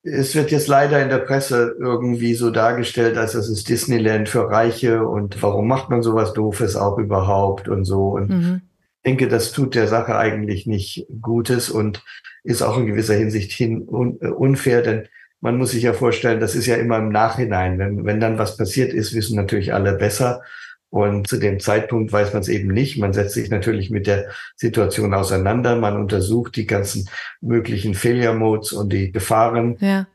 es 0.02 0.35
wird 0.35 0.50
jetzt 0.50 0.66
leider 0.66 1.00
in 1.00 1.09
der 1.09 1.18
Presse 1.18 1.76
irgendwie 1.78 2.35
so 2.35 2.50
dargestellt, 2.50 3.16
als 3.16 3.35
es 3.35 3.48
ist 3.48 3.68
Disneyland 3.68 4.28
für 4.28 4.50
Reiche 4.50 5.07
und 5.07 5.40
warum 5.40 5.68
macht 5.68 5.88
man 5.88 6.02
sowas 6.02 6.33
Doofes 6.33 6.74
auch 6.74 6.98
überhaupt 6.98 7.68
und 7.68 7.85
so. 7.85 8.09
Und 8.09 8.28
mhm. 8.28 8.62
ich 8.96 9.02
denke, 9.05 9.28
das 9.28 9.52
tut 9.52 9.76
der 9.76 9.87
Sache 9.87 10.16
eigentlich 10.16 10.66
nicht 10.66 11.07
Gutes 11.20 11.70
und 11.70 12.02
ist 12.42 12.62
auch 12.62 12.76
in 12.76 12.87
gewisser 12.87 13.14
Hinsicht 13.14 13.52
hin 13.52 13.87
un 13.88 14.16
unfair, 14.16 14.83
denn 14.83 15.07
man 15.44 15.59
muss 15.59 15.72
sich 15.72 15.83
ja 15.83 15.92
vorstellen, 15.92 16.40
das 16.40 16.54
ist 16.54 16.64
ja 16.64 16.76
immer 16.76 16.96
im 16.96 17.11
Nachhinein. 17.11 17.78
Wenn, 17.78 18.07
wenn 18.07 18.18
dann 18.18 18.38
was 18.38 18.57
passiert 18.57 18.94
ist, 18.94 19.14
wissen 19.14 19.37
natürlich 19.37 19.74
alle 19.74 19.92
besser. 19.92 20.40
Und 20.88 21.28
zu 21.28 21.37
dem 21.37 21.61
Zeitpunkt 21.61 22.11
weiß 22.11 22.33
man 22.33 22.40
es 22.40 22.48
eben 22.48 22.68
nicht. 22.68 22.96
Man 22.96 23.12
setzt 23.12 23.35
sich 23.35 23.50
natürlich 23.50 23.90
mit 23.90 24.07
der 24.07 24.28
Situation 24.57 25.12
auseinander. 25.12 25.76
Man 25.76 25.98
untersucht 25.98 26.57
die 26.57 26.66
ganzen 26.66 27.11
möglichen 27.42 27.92
Failure 27.92 28.35
Modes 28.35 28.72
und 28.72 28.90
die 28.90 29.12
Gefahren, 29.12 29.76
ja. 29.80 30.07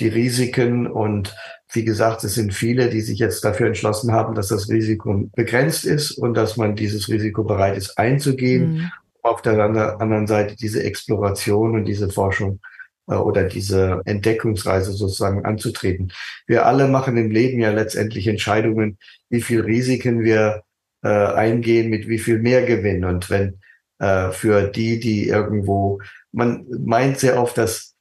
die 0.00 0.08
Risiken. 0.08 0.88
Und 0.88 1.32
wie 1.72 1.84
gesagt, 1.84 2.24
es 2.24 2.34
sind 2.34 2.52
viele, 2.52 2.90
die 2.90 3.02
sich 3.02 3.20
jetzt 3.20 3.44
dafür 3.44 3.68
entschlossen 3.68 4.10
haben, 4.10 4.34
dass 4.34 4.48
das 4.48 4.68
Risiko 4.68 5.30
begrenzt 5.36 5.84
ist 5.84 6.10
und 6.10 6.34
dass 6.34 6.56
man 6.56 6.74
dieses 6.74 7.08
Risiko 7.08 7.44
bereit 7.44 7.76
ist 7.76 7.98
einzugehen. 7.98 8.72
Mhm. 8.72 8.90
Auf 9.22 9.42
der 9.42 9.60
anderen 9.60 10.26
Seite 10.26 10.56
diese 10.56 10.82
Exploration 10.82 11.76
und 11.76 11.84
diese 11.84 12.08
Forschung 12.08 12.58
oder 13.06 13.44
diese 13.44 14.00
Entdeckungsreise 14.04 14.92
sozusagen 14.92 15.44
anzutreten. 15.44 16.12
Wir 16.46 16.66
alle 16.66 16.88
machen 16.88 17.16
im 17.16 17.30
Leben 17.30 17.60
ja 17.60 17.70
letztendlich 17.70 18.28
Entscheidungen, 18.28 18.98
wie 19.28 19.42
viel 19.42 19.60
Risiken 19.60 20.22
wir 20.22 20.62
äh, 21.02 21.08
eingehen, 21.08 21.90
mit 21.90 22.08
wie 22.08 22.18
viel 22.18 22.38
Mehrgewinn. 22.38 23.04
Und 23.04 23.28
wenn 23.28 23.58
äh, 23.98 24.30
für 24.30 24.68
die, 24.68 25.00
die 25.00 25.28
irgendwo, 25.28 26.00
man 26.32 26.66
meint 26.68 27.18
sehr 27.18 27.40
oft, 27.40 27.58
dass 27.58 27.94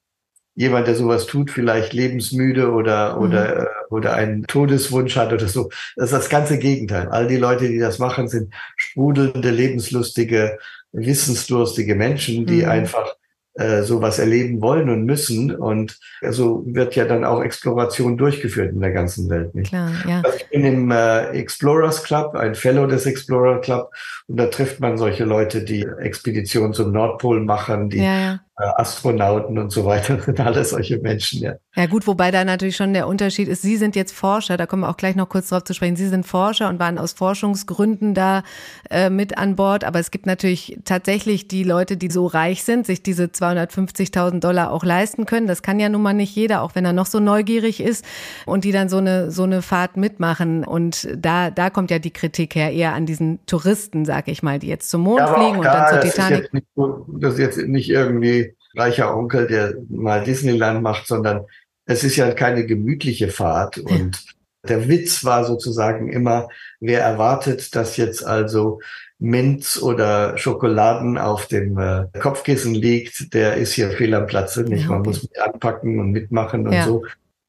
jemand, 0.56 0.88
der 0.88 0.96
sowas 0.96 1.26
tut, 1.26 1.50
vielleicht 1.50 1.94
lebensmüde 1.94 2.72
oder, 2.72 3.16
mhm. 3.16 3.22
oder, 3.24 3.62
äh, 3.62 3.68
oder 3.90 4.14
einen 4.14 4.44
Todeswunsch 4.44 5.16
hat 5.16 5.34
oder 5.34 5.48
so. 5.48 5.70
Das 5.96 6.06
ist 6.06 6.14
das 6.14 6.30
ganze 6.30 6.60
Gegenteil. 6.60 7.08
All 7.10 7.28
die 7.28 7.38
Leute, 7.38 7.68
die 7.68 7.80
das 7.80 8.00
machen, 8.00 8.28
sind 8.28 8.54
sprudelnde, 8.76 9.50
lebenslustige, 9.50 10.60
wissensdurstige 10.92 11.96
Menschen, 11.96 12.46
die 12.46 12.64
mhm. 12.64 12.70
einfach 12.70 13.16
äh, 13.56 13.84
sowas 13.84 14.18
erleben 14.18 14.62
wollen 14.62 14.90
und 14.90 15.06
müssen. 15.06 15.54
Und 15.54 16.00
so 16.30 16.64
wird 16.66 16.96
ja 16.96 17.06
dann 17.06 17.26
auch 17.26 17.42
Exploration 17.42 18.18
durchgeführt 18.18 18.74
in 18.74 18.80
der 18.80 18.92
ganzen 18.92 19.30
Welt. 19.30 19.54
Nicht? 19.54 19.70
Klar, 19.70 19.92
ja. 20.08 20.22
Also 20.24 20.38
ich 20.38 20.50
bin 20.50 20.64
im 20.64 20.92
äh, 20.92 21.28
Explorers 21.32 22.04
Club, 22.04 22.36
ein 22.36 22.56
Fellow 22.56 22.88
des 22.88 23.06
Explorer 23.06 23.60
Club, 23.60 23.92
und 24.28 24.38
da 24.38 24.48
trifft 24.48 24.80
man 24.80 24.98
solche 24.98 25.26
Leute, 25.26 25.64
die 25.64 25.86
Expeditionen 26.00 26.74
zum 26.74 26.92
Nordpol 26.92 27.42
machen, 27.42 27.90
die 27.90 27.98
ja, 27.98 28.20
ja. 28.20 28.40
Äh, 28.62 28.65
Astronauten 28.76 29.58
und 29.58 29.71
so 29.71 29.86
weiter, 29.86 30.19
sind 30.26 30.39
alle 30.39 30.63
solche 30.63 31.00
Menschen, 31.00 31.41
ja. 31.41 31.54
Ja 31.76 31.88
gut, 31.88 32.06
wobei 32.06 32.30
da 32.30 32.43
natürlich 32.43 32.76
schon 32.76 32.93
der 32.93 33.08
Unterschied 33.08 33.47
ist, 33.47 33.63
Sie 33.63 33.78
sind 33.78 33.95
jetzt 33.95 34.12
Forscher, 34.12 34.56
da 34.56 34.67
kommen 34.67 34.84
wir 34.84 34.89
auch 34.89 34.97
gleich 34.97 35.15
noch 35.15 35.30
kurz 35.30 35.50
drauf 35.50 35.63
zu 35.63 35.74
sprechen. 35.74 35.95
Sie 35.95 36.08
sind 36.10 36.28
Forscher 36.28 36.69
und 36.69 36.78
waren 36.78 37.00
aus 37.00 37.13
Forschungsgründen 37.13 38.13
da 38.13 38.43
äh, 38.91 39.10
mit 39.10 39.38
an 39.38 39.56
Bord, 39.56 39.84
aber 39.84 40.00
es 40.00 40.12
gibt 40.12 40.28
natürlich 40.28 40.78
tatsächlich 40.86 41.47
die 41.47 41.63
Leute, 41.63 41.97
die 41.97 42.12
so 42.12 42.28
reich 42.28 42.63
sind, 42.63 42.86
sich 42.86 43.02
diese 43.02 43.26
250.000 43.26 44.41
Dollar 44.41 44.71
auch 44.71 44.84
leisten 44.84 45.26
können. 45.26 45.47
Das 45.47 45.63
kann 45.63 45.80
ja 45.80 45.89
nun 45.89 46.04
mal 46.04 46.13
nicht 46.13 46.36
jeder, 46.36 46.62
auch 46.62 46.76
wenn 46.76 46.86
er 46.86 46.93
noch 46.93 47.08
so 47.08 47.19
neugierig 47.19 47.82
ist 47.82 48.06
und 48.45 48.63
die 48.63 48.71
dann 48.71 48.89
so 48.89 48.97
eine 48.97 49.32
so 49.32 49.43
eine 49.43 49.63
Fahrt 49.63 49.97
mitmachen 49.97 50.63
und 50.65 51.08
da 51.17 51.50
da 51.50 51.71
kommt 51.71 51.89
ja 51.89 51.97
die 51.97 52.12
Kritik 52.12 52.54
her 52.54 52.71
eher 52.71 52.93
an 52.93 53.08
diesen 53.08 53.39
Touristen, 53.47 54.06
sag 54.06 54.28
ich 54.28 54.43
mal, 54.43 54.60
die 54.60 54.67
jetzt 54.67 54.89
zum 54.89 55.02
Mond 55.02 55.19
ja, 55.19 55.34
fliegen 55.34 55.58
und 55.58 55.65
dann 55.65 55.89
zur 55.89 56.02
Titanic. 56.02 56.43
Ist 56.43 56.54
nicht, 56.54 56.67
das 56.76 57.34
ist 57.34 57.39
jetzt 57.39 57.58
nicht 57.58 57.89
irgendwie 57.89 58.51
reicher 58.76 59.16
Onkel, 59.16 59.48
der 59.48 59.76
mal 59.90 60.24
Disneyland 60.24 60.82
macht, 60.82 61.08
sondern 61.08 61.46
es 61.86 62.04
ist 62.04 62.16
ja 62.16 62.32
keine 62.32 62.66
gemütliche 62.66 63.28
Fahrt. 63.28 63.78
Und 63.78 64.24
der 64.68 64.88
Witz 64.88 65.24
war 65.24 65.44
sozusagen 65.46 66.12
immer, 66.12 66.50
wer 66.80 67.02
erwartet, 67.02 67.76
dass 67.76 67.98
jetzt 67.98 68.26
also 68.26 68.80
Minz 69.20 69.80
oder 69.82 70.38
Schokoladen 70.38 71.18
auf 71.18 71.46
dem 71.46 71.78
äh, 71.78 72.06
Kopfkissen 72.20 72.74
liegt, 72.74 73.34
der 73.34 73.56
ist 73.56 73.74
hier 73.74 73.92
fehl 73.92 74.14
am 74.16 74.26
Platze. 74.26 74.64
Nicht? 74.64 74.90
Man 74.90 75.04
muss 75.04 75.22
mit 75.22 75.40
anpacken 75.40 76.00
und 76.00 76.12
mitmachen 76.12 76.68
und 76.68 76.74
ja. 76.74 76.86
so. 76.86 77.04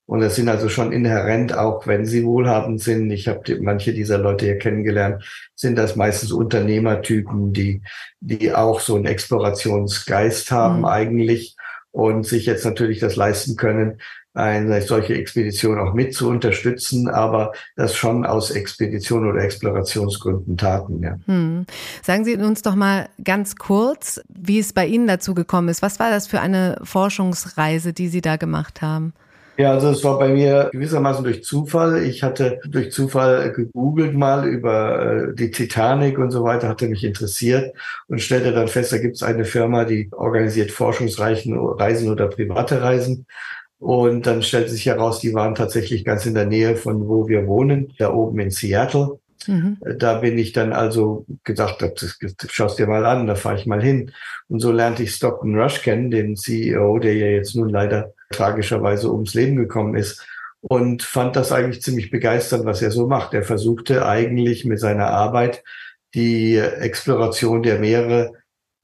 Und 0.06 0.20
das 0.20 0.34
sind 0.34 0.48
also 0.48 0.68
schon 0.68 0.92
inhärent, 0.92 1.56
auch 1.56 1.86
wenn 1.86 2.04
sie 2.04 2.24
wohlhabend 2.24 2.80
sind. 2.80 3.10
Ich 3.10 3.28
habe 3.28 3.42
die, 3.46 3.60
manche 3.60 3.94
dieser 3.94 4.18
Leute 4.18 4.46
hier 4.46 4.58
kennengelernt, 4.58 5.24
sind 5.54 5.76
das 5.76 5.96
meistens 5.96 6.32
Unternehmertypen, 6.32 7.52
die, 7.52 7.82
die 8.20 8.52
auch 8.52 8.80
so 8.80 8.96
einen 8.96 9.06
Explorationsgeist 9.06 10.50
haben 10.50 10.80
mhm. 10.80 10.84
eigentlich 10.86 11.56
und 11.92 12.26
sich 12.26 12.46
jetzt 12.46 12.64
natürlich 12.64 12.98
das 12.98 13.16
leisten 13.16 13.56
können, 13.56 14.00
eine 14.34 14.80
solche 14.80 15.14
Expedition 15.14 15.78
auch 15.78 15.92
mit 15.92 16.14
zu 16.14 16.28
unterstützen, 16.28 17.08
aber 17.08 17.52
das 17.76 17.94
schon 17.94 18.24
aus 18.24 18.50
Expedition 18.50 19.28
oder 19.28 19.42
Explorationsgründen 19.42 20.56
taten. 20.56 21.02
Ja. 21.02 21.18
Hm. 21.26 21.66
Sagen 22.02 22.24
Sie 22.24 22.36
uns 22.36 22.62
doch 22.62 22.74
mal 22.74 23.10
ganz 23.22 23.56
kurz, 23.56 24.22
wie 24.28 24.58
es 24.58 24.72
bei 24.72 24.86
Ihnen 24.86 25.06
dazu 25.06 25.34
gekommen 25.34 25.68
ist. 25.68 25.82
Was 25.82 25.98
war 25.98 26.10
das 26.10 26.26
für 26.26 26.40
eine 26.40 26.78
Forschungsreise, 26.82 27.92
die 27.92 28.08
Sie 28.08 28.22
da 28.22 28.36
gemacht 28.36 28.80
haben? 28.80 29.12
Ja, 29.62 29.70
also 29.74 29.90
es 29.90 30.02
war 30.02 30.18
bei 30.18 30.26
mir 30.26 30.70
gewissermaßen 30.72 31.22
durch 31.22 31.44
Zufall. 31.44 32.02
Ich 32.02 32.24
hatte 32.24 32.58
durch 32.66 32.90
Zufall 32.90 33.52
gegoogelt 33.52 34.12
mal 34.12 34.48
über 34.48 35.28
äh, 35.28 35.34
die 35.36 35.52
Titanic 35.52 36.18
und 36.18 36.32
so 36.32 36.42
weiter, 36.42 36.68
hatte 36.68 36.88
mich 36.88 37.04
interessiert 37.04 37.72
und 38.08 38.20
stellte 38.20 38.50
dann 38.50 38.66
fest, 38.66 38.92
da 38.92 38.98
gibt 38.98 39.14
es 39.14 39.22
eine 39.22 39.44
Firma, 39.44 39.84
die 39.84 40.10
organisiert 40.10 40.72
Forschungsreisen 40.72 41.56
oder 42.10 42.26
private 42.26 42.82
Reisen. 42.82 43.26
Und 43.78 44.26
dann 44.26 44.42
stellte 44.42 44.70
sich 44.70 44.86
heraus, 44.86 45.20
die 45.20 45.32
waren 45.32 45.54
tatsächlich 45.54 46.04
ganz 46.04 46.26
in 46.26 46.34
der 46.34 46.46
Nähe 46.46 46.74
von 46.74 47.06
wo 47.06 47.28
wir 47.28 47.46
wohnen, 47.46 47.92
da 47.98 48.12
oben 48.12 48.40
in 48.40 48.50
Seattle. 48.50 49.20
Mhm. 49.48 49.78
Da 49.98 50.14
bin 50.18 50.38
ich 50.38 50.52
dann 50.52 50.72
also 50.72 51.26
gedacht, 51.44 51.82
das, 51.82 52.18
das 52.18 52.52
schaust 52.52 52.78
dir 52.78 52.86
mal 52.86 53.04
an, 53.04 53.26
da 53.26 53.34
fahre 53.34 53.56
ich 53.56 53.66
mal 53.66 53.82
hin. 53.82 54.12
Und 54.48 54.60
so 54.60 54.72
lernte 54.72 55.02
ich 55.02 55.14
Stockton 55.14 55.58
Rush 55.58 55.82
kennen, 55.82 56.10
den 56.10 56.36
CEO, 56.36 56.98
der 56.98 57.14
ja 57.14 57.26
jetzt 57.26 57.54
nun 57.54 57.68
leider 57.68 58.12
tragischerweise 58.30 59.12
ums 59.12 59.34
Leben 59.34 59.56
gekommen 59.56 59.94
ist. 59.94 60.24
Und 60.60 61.02
fand 61.02 61.34
das 61.34 61.50
eigentlich 61.50 61.82
ziemlich 61.82 62.10
begeisternd, 62.10 62.64
was 62.64 62.82
er 62.82 62.92
so 62.92 63.08
macht. 63.08 63.34
Er 63.34 63.42
versuchte 63.42 64.06
eigentlich 64.06 64.64
mit 64.64 64.78
seiner 64.78 65.08
Arbeit 65.08 65.64
die 66.14 66.56
Exploration 66.56 67.62
der 67.62 67.78
Meere 67.78 68.32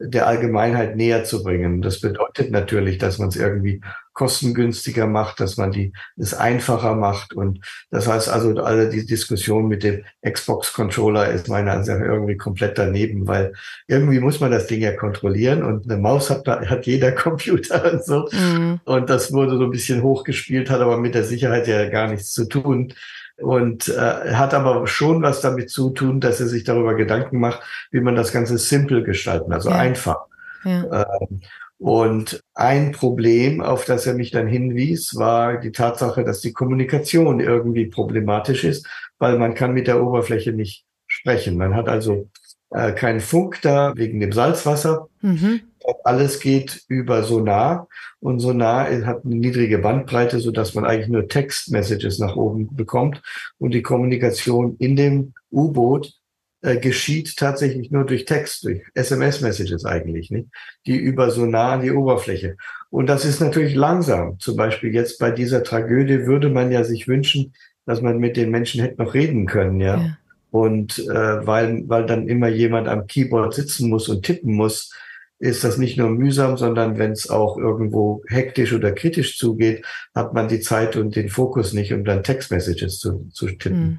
der 0.01 0.27
Allgemeinheit 0.27 0.97
näher 0.97 1.25
zu 1.25 1.43
bringen. 1.43 1.83
Das 1.83 2.01
bedeutet 2.01 2.51
natürlich, 2.51 2.99
dass 2.99 3.19
man 3.19 3.29
es 3.29 3.37
irgendwie 3.37 3.81
kostengünstiger 4.19 5.07
macht, 5.07 5.39
dass 5.39 5.57
man 5.57 5.71
die 5.71 5.93
es 6.17 6.35
einfacher 6.35 6.97
macht. 6.97 7.35
Und 7.35 7.61
das 7.93 8.09
heißt 8.09 8.29
also, 8.29 8.61
alle 8.61 8.89
die 8.91 9.07
Diskussion 9.07 9.69
mit 9.69 9.85
dem 9.85 10.03
Xbox-Controller 10.29 11.29
ist 11.29 11.49
meiner 11.49 11.73
Ansicht 11.73 11.97
nach 11.97 12.05
irgendwie 12.05 12.37
komplett 12.37 12.77
daneben, 12.79 13.29
weil 13.29 13.53
irgendwie 13.87 14.19
muss 14.19 14.41
man 14.41 14.51
das 14.51 14.67
Ding 14.67 14.81
ja 14.81 14.91
kontrollieren 14.91 15.63
und 15.63 15.89
eine 15.89 16.01
Maus 16.01 16.31
hat, 16.31 16.49
hat 16.49 16.87
jeder 16.87 17.13
Computer 17.25 17.93
und 17.93 18.05
so. 18.05 18.29
Mhm. 18.33 18.81
Und 18.85 19.09
das 19.09 19.33
wurde 19.33 19.57
so 19.57 19.65
ein 19.65 19.71
bisschen 19.71 20.03
hochgespielt, 20.03 20.69
hat 20.69 20.81
aber 20.81 20.99
mit 20.99 21.15
der 21.15 21.25
Sicherheit 21.25 21.69
ja 21.69 21.89
gar 21.89 22.09
nichts 22.09 22.33
zu 22.33 22.47
tun 22.47 22.95
und 23.37 23.87
äh, 23.87 24.35
hat 24.35 24.53
aber 24.53 24.89
schon 24.89 25.23
was 25.23 25.41
damit 25.41 25.71
zu 25.71 25.91
tun, 25.91 26.21
dass 26.21 26.41
er 26.41 26.49
sich 26.49 26.65
darüber 26.65 26.97
Gedanken 26.97 27.39
macht, 27.39 27.61
wie 27.93 28.01
man 28.01 28.17
das 28.17 28.33
Ganze 28.33 28.59
simpel 28.59 29.05
gestalten, 29.05 29.53
also 29.53 29.71
ja. 29.71 29.77
einfach. 29.77 30.27
Ja. 30.65 31.07
Ähm, 31.21 31.41
und 31.79 32.43
ein 32.55 32.91
Problem, 32.93 33.61
auf 33.61 33.85
das 33.85 34.07
er 34.07 34.15
mich 34.15 34.33
dann 34.33 34.49
hinwies, 34.49 35.15
war 35.17 35.59
die 35.59 35.71
Tatsache, 35.71 36.25
dass 36.25 36.41
die 36.41 36.53
Kommunikation 36.53 37.39
irgendwie 37.39 37.87
problematisch 37.87 38.65
ist, 38.65 38.87
weil 39.19 39.39
man 39.39 39.55
kann 39.55 39.75
mit 39.75 39.87
der 39.87 40.03
Oberfläche 40.03 40.53
nicht 40.53 40.85
sprechen. 41.07 41.57
Man 41.57 41.77
hat 41.77 41.89
also 41.89 42.29
äh, 42.71 42.93
keinen 42.93 43.21
Funk 43.21 43.61
da 43.63 43.93
wegen 43.95 44.19
dem 44.19 44.33
Salzwasser. 44.33 45.09
Mhm. 45.23 45.61
Alles 46.05 46.41
geht 46.41 46.83
über 46.89 47.23
Sonar 47.23 47.89
und 48.21 48.41
Sonar 48.41 48.91
hat 49.07 49.25
eine 49.25 49.37
niedrige 49.37 49.79
Bandbreite, 49.79 50.41
so 50.41 50.51
dass 50.51 50.75
man 50.75 50.85
eigentlich 50.85 51.09
nur 51.09 51.29
Textmessages 51.29 52.19
nach 52.19 52.37
oben 52.37 52.75
bekommt 52.75 53.23
und 53.59 53.73
die 53.73 53.83
Kommunikation 53.83 54.77
in 54.79 54.97
dem 54.97 55.33
U-Boot 55.51 56.18
äh, 56.61 56.77
geschieht 56.77 57.37
tatsächlich 57.37 57.91
nur 57.91 58.05
durch 58.05 58.25
Text, 58.25 58.65
durch 58.65 58.83
SMS-Messages 58.95 59.85
eigentlich, 59.85 60.31
nicht? 60.31 60.49
Die 60.87 60.97
über 60.97 61.31
so 61.31 61.47
nah 61.47 61.75
an 61.75 61.83
die 61.83 61.93
Oberfläche. 61.93 62.57
Und 62.91 63.07
das 63.07 63.25
ist 63.25 63.41
natürlich 63.41 63.75
langsam. 63.75 64.39
Zum 64.41 64.57
Beispiel 64.57 64.95
jetzt 64.95 65.19
bei 65.19 65.31
dieser 65.31 65.63
Tragödie 65.63 66.27
würde 66.27 66.49
man 66.49 66.73
ja 66.73 66.85
sich 66.85 67.07
wünschen, 67.07 67.55
dass 67.87 68.03
man 68.03 68.19
mit 68.19 68.37
den 68.37 68.51
Menschen 68.51 68.81
hätte 68.81 69.03
noch 69.03 69.15
reden 69.15 69.47
können, 69.47 69.81
ja. 69.81 69.97
ja. 69.97 70.17
Und 70.51 70.99
äh, 70.99 71.47
weil, 71.47 71.85
weil 71.89 72.07
dann 72.07 72.27
immer 72.27 72.49
jemand 72.49 72.89
am 72.89 73.07
Keyboard 73.07 73.55
sitzen 73.55 73.91
muss 73.91 74.09
und 74.09 74.25
tippen 74.25 74.55
muss, 74.55 74.93
ist 75.39 75.63
das 75.63 75.79
nicht 75.79 75.97
nur 75.97 76.11
mühsam, 76.11 76.57
sondern 76.57 76.99
wenn 76.99 77.13
es 77.13 77.31
auch 77.31 77.59
irgendwo 77.59 78.23
hektisch 78.27 78.73
oder 78.73 78.93
kritisch 78.93 79.39
zugeht, 79.39 79.85
hat 80.15 80.35
man 80.35 80.49
die 80.49 80.61
Zeit 80.61 80.97
und 80.97 81.15
den 81.15 81.29
Fokus 81.29 81.73
nicht, 81.73 81.93
um 81.93 82.05
dann 82.05 82.25
Textmessages 82.25 82.99
zu, 82.99 83.29
zu 83.33 83.47
tippen. 83.47 83.81
Mhm. 83.81 83.99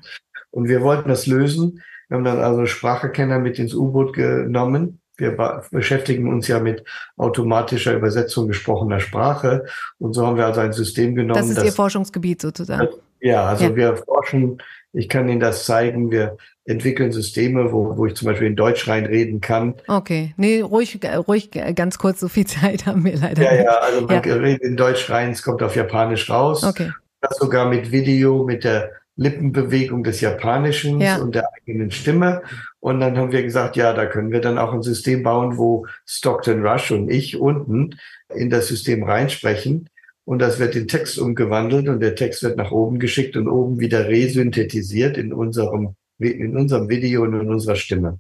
Und 0.52 0.68
wir 0.68 0.82
wollten 0.82 1.08
das 1.08 1.28
lösen, 1.28 1.82
wir 2.10 2.18
haben 2.18 2.24
dann 2.26 2.40
also 2.40 2.66
Sprachekenner 2.66 3.40
mit 3.40 3.60
ins 3.60 3.74
U-Boot 3.74 4.14
genommen. 4.14 5.00
Wir 5.16 5.36
beschäftigen 5.72 6.32
uns 6.32 6.48
ja 6.48 6.60
mit 6.60 6.84
automatischer 7.18 7.94
Übersetzung 7.94 8.48
gesprochener 8.48 9.00
Sprache. 9.00 9.66
Und 10.00 10.14
so 10.14 10.26
haben 10.26 10.38
wir 10.38 10.46
also 10.46 10.62
ein 10.62 10.74
System 10.74 11.14
genommen. 11.14 11.40
Das 11.40 11.50
ist 11.50 11.58
das, 11.58 11.66
Ihr 11.66 11.72
Forschungsgebiet 11.72 12.42
sozusagen. 12.42 12.88
Ja, 13.20 13.46
also 13.46 13.66
ja. 13.66 13.76
wir 13.76 13.98
forschen, 13.98 14.62
ich 14.94 15.10
kann 15.10 15.28
Ihnen 15.30 15.40
das 15.40 15.66
zeigen, 15.66 16.10
wir 16.10 16.38
entwickeln 16.66 17.12
Systeme, 17.12 17.72
wo, 17.72 17.98
wo 17.98 18.06
ich 18.06 18.16
zum 18.16 18.28
Beispiel 18.28 18.48
in 18.48 18.56
Deutsch 18.56 18.88
reinreden 18.88 19.42
kann. 19.42 19.76
Okay, 19.88 20.34
nee, 20.38 20.62
ruhig, 20.62 21.00
ruhig 21.28 21.52
ganz 21.76 21.98
kurz, 21.98 22.22
so 22.22 22.28
viel 22.28 22.48
Zeit 22.48 22.86
haben 22.86 23.04
wir 23.04 23.18
leider 23.18 23.44
Ja, 23.44 23.52
nicht. 23.52 23.64
ja, 23.66 23.78
also 23.78 24.02
man 24.02 24.24
ja. 24.24 24.36
redet 24.36 24.64
in 24.64 24.78
Deutsch 24.78 25.10
rein, 25.10 25.32
es 25.32 25.44
kommt 25.44 25.62
auf 25.62 25.76
Japanisch 25.76 26.30
raus. 26.30 26.64
Okay. 26.64 26.92
Das 27.22 27.38
sogar 27.38 27.68
mit 27.68 27.92
Video, 27.92 28.46
mit 28.46 28.64
der 28.64 28.92
Lippenbewegung 29.20 30.04
des 30.04 30.22
Japanischen 30.22 31.02
ja. 31.02 31.18
und 31.18 31.36
der 31.36 31.50
eigenen 31.54 31.92
Stimme. 31.92 32.42
Und 32.80 33.02
dann 33.02 33.18
haben 33.18 33.34
wir 33.34 33.44
gesagt, 33.44 33.76
ja, 33.76 33.92
da 33.94 34.06
können 34.06 34.32
wir 34.32 34.40
dann 34.40 34.58
auch 34.58 34.74
ein 34.74 34.82
System 34.82 35.24
bauen, 35.24 35.58
wo 35.58 35.86
Stockton 36.06 36.66
Rush 36.66 36.92
und 36.92 37.10
ich 37.10 37.38
unten 37.38 38.00
in 38.34 38.50
das 38.50 38.68
System 38.68 39.04
reinsprechen. 39.04 39.90
Und 40.24 40.40
das 40.40 40.60
wird 40.60 40.76
in 40.76 40.88
Text 40.88 41.20
umgewandelt 41.20 41.90
und 41.90 42.00
der 42.00 42.16
Text 42.16 42.44
wird 42.44 42.56
nach 42.56 42.72
oben 42.72 43.00
geschickt 43.00 43.36
und 43.36 43.50
oben 43.50 43.80
wieder 43.80 44.08
resynthetisiert 44.08 45.18
in 45.18 45.34
unserem, 45.34 45.96
in 46.20 46.56
unserem 46.56 46.88
Video 46.88 47.24
und 47.24 47.34
in 47.34 47.50
unserer 47.50 47.76
Stimme. 47.76 48.20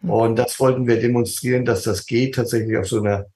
Hm. 0.00 0.10
Und 0.10 0.38
das 0.38 0.58
wollten 0.58 0.88
wir 0.88 0.98
demonstrieren, 0.98 1.64
dass 1.64 1.82
das 1.82 2.06
geht 2.06 2.34
tatsächlich 2.34 2.76
auf 2.76 2.88
so 2.88 3.00
einer 3.00 3.26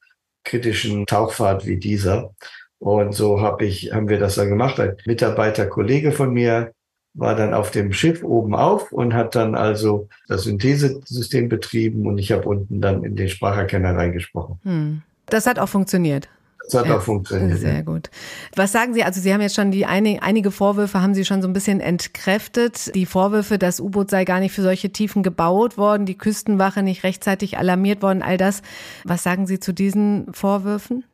kritischen 0.42 1.06
Tauchfahrt 1.06 1.66
wie 1.66 1.76
dieser. 1.76 2.34
Und 2.80 3.14
so 3.14 3.42
hab 3.42 3.62
ich, 3.62 3.92
haben 3.92 4.08
wir 4.08 4.18
das 4.18 4.36
dann 4.36 4.48
gemacht. 4.48 4.80
Ein 4.80 4.96
Mitarbeiter, 5.04 5.66
Kollege 5.66 6.10
von 6.10 6.32
mir, 6.32 6.72
war 7.14 7.34
dann 7.34 7.54
auf 7.54 7.70
dem 7.70 7.92
Schiff 7.92 8.22
oben 8.22 8.54
auf 8.54 8.92
und 8.92 9.14
hat 9.14 9.34
dann 9.34 9.54
also 9.54 10.08
das 10.28 10.44
Synthesesystem 10.44 11.48
betrieben 11.48 12.06
und 12.06 12.18
ich 12.18 12.32
habe 12.32 12.48
unten 12.48 12.80
dann 12.80 13.04
in 13.04 13.16
den 13.16 13.28
Spracherkenner 13.28 13.96
reingesprochen. 13.96 14.58
Hm. 14.62 15.02
Das 15.26 15.46
hat 15.46 15.58
auch 15.58 15.68
funktioniert. 15.68 16.28
Das 16.64 16.80
hat 16.80 16.86
ja, 16.86 16.98
auch 16.98 17.02
funktioniert. 17.02 17.58
Sehr 17.58 17.82
gut. 17.82 18.10
Was 18.54 18.72
sagen 18.72 18.94
Sie? 18.94 19.02
Also 19.02 19.20
Sie 19.20 19.32
haben 19.32 19.40
jetzt 19.40 19.56
schon 19.56 19.70
die 19.70 19.86
eine, 19.86 20.22
einige 20.22 20.50
Vorwürfe 20.50 21.00
haben 21.00 21.14
Sie 21.14 21.24
schon 21.24 21.42
so 21.42 21.48
ein 21.48 21.52
bisschen 21.52 21.80
entkräftet. 21.80 22.94
Die 22.94 23.06
Vorwürfe, 23.06 23.58
das 23.58 23.80
U-Boot 23.80 24.10
sei 24.10 24.24
gar 24.24 24.40
nicht 24.40 24.54
für 24.54 24.62
solche 24.62 24.90
Tiefen 24.90 25.22
gebaut 25.22 25.78
worden, 25.78 26.06
die 26.06 26.18
Küstenwache 26.18 26.82
nicht 26.82 27.02
rechtzeitig 27.02 27.58
alarmiert 27.58 28.02
worden, 28.02 28.22
all 28.22 28.36
das. 28.36 28.62
Was 29.04 29.22
sagen 29.22 29.46
Sie 29.46 29.58
zu 29.58 29.72
diesen 29.72 30.32
Vorwürfen? 30.32 31.04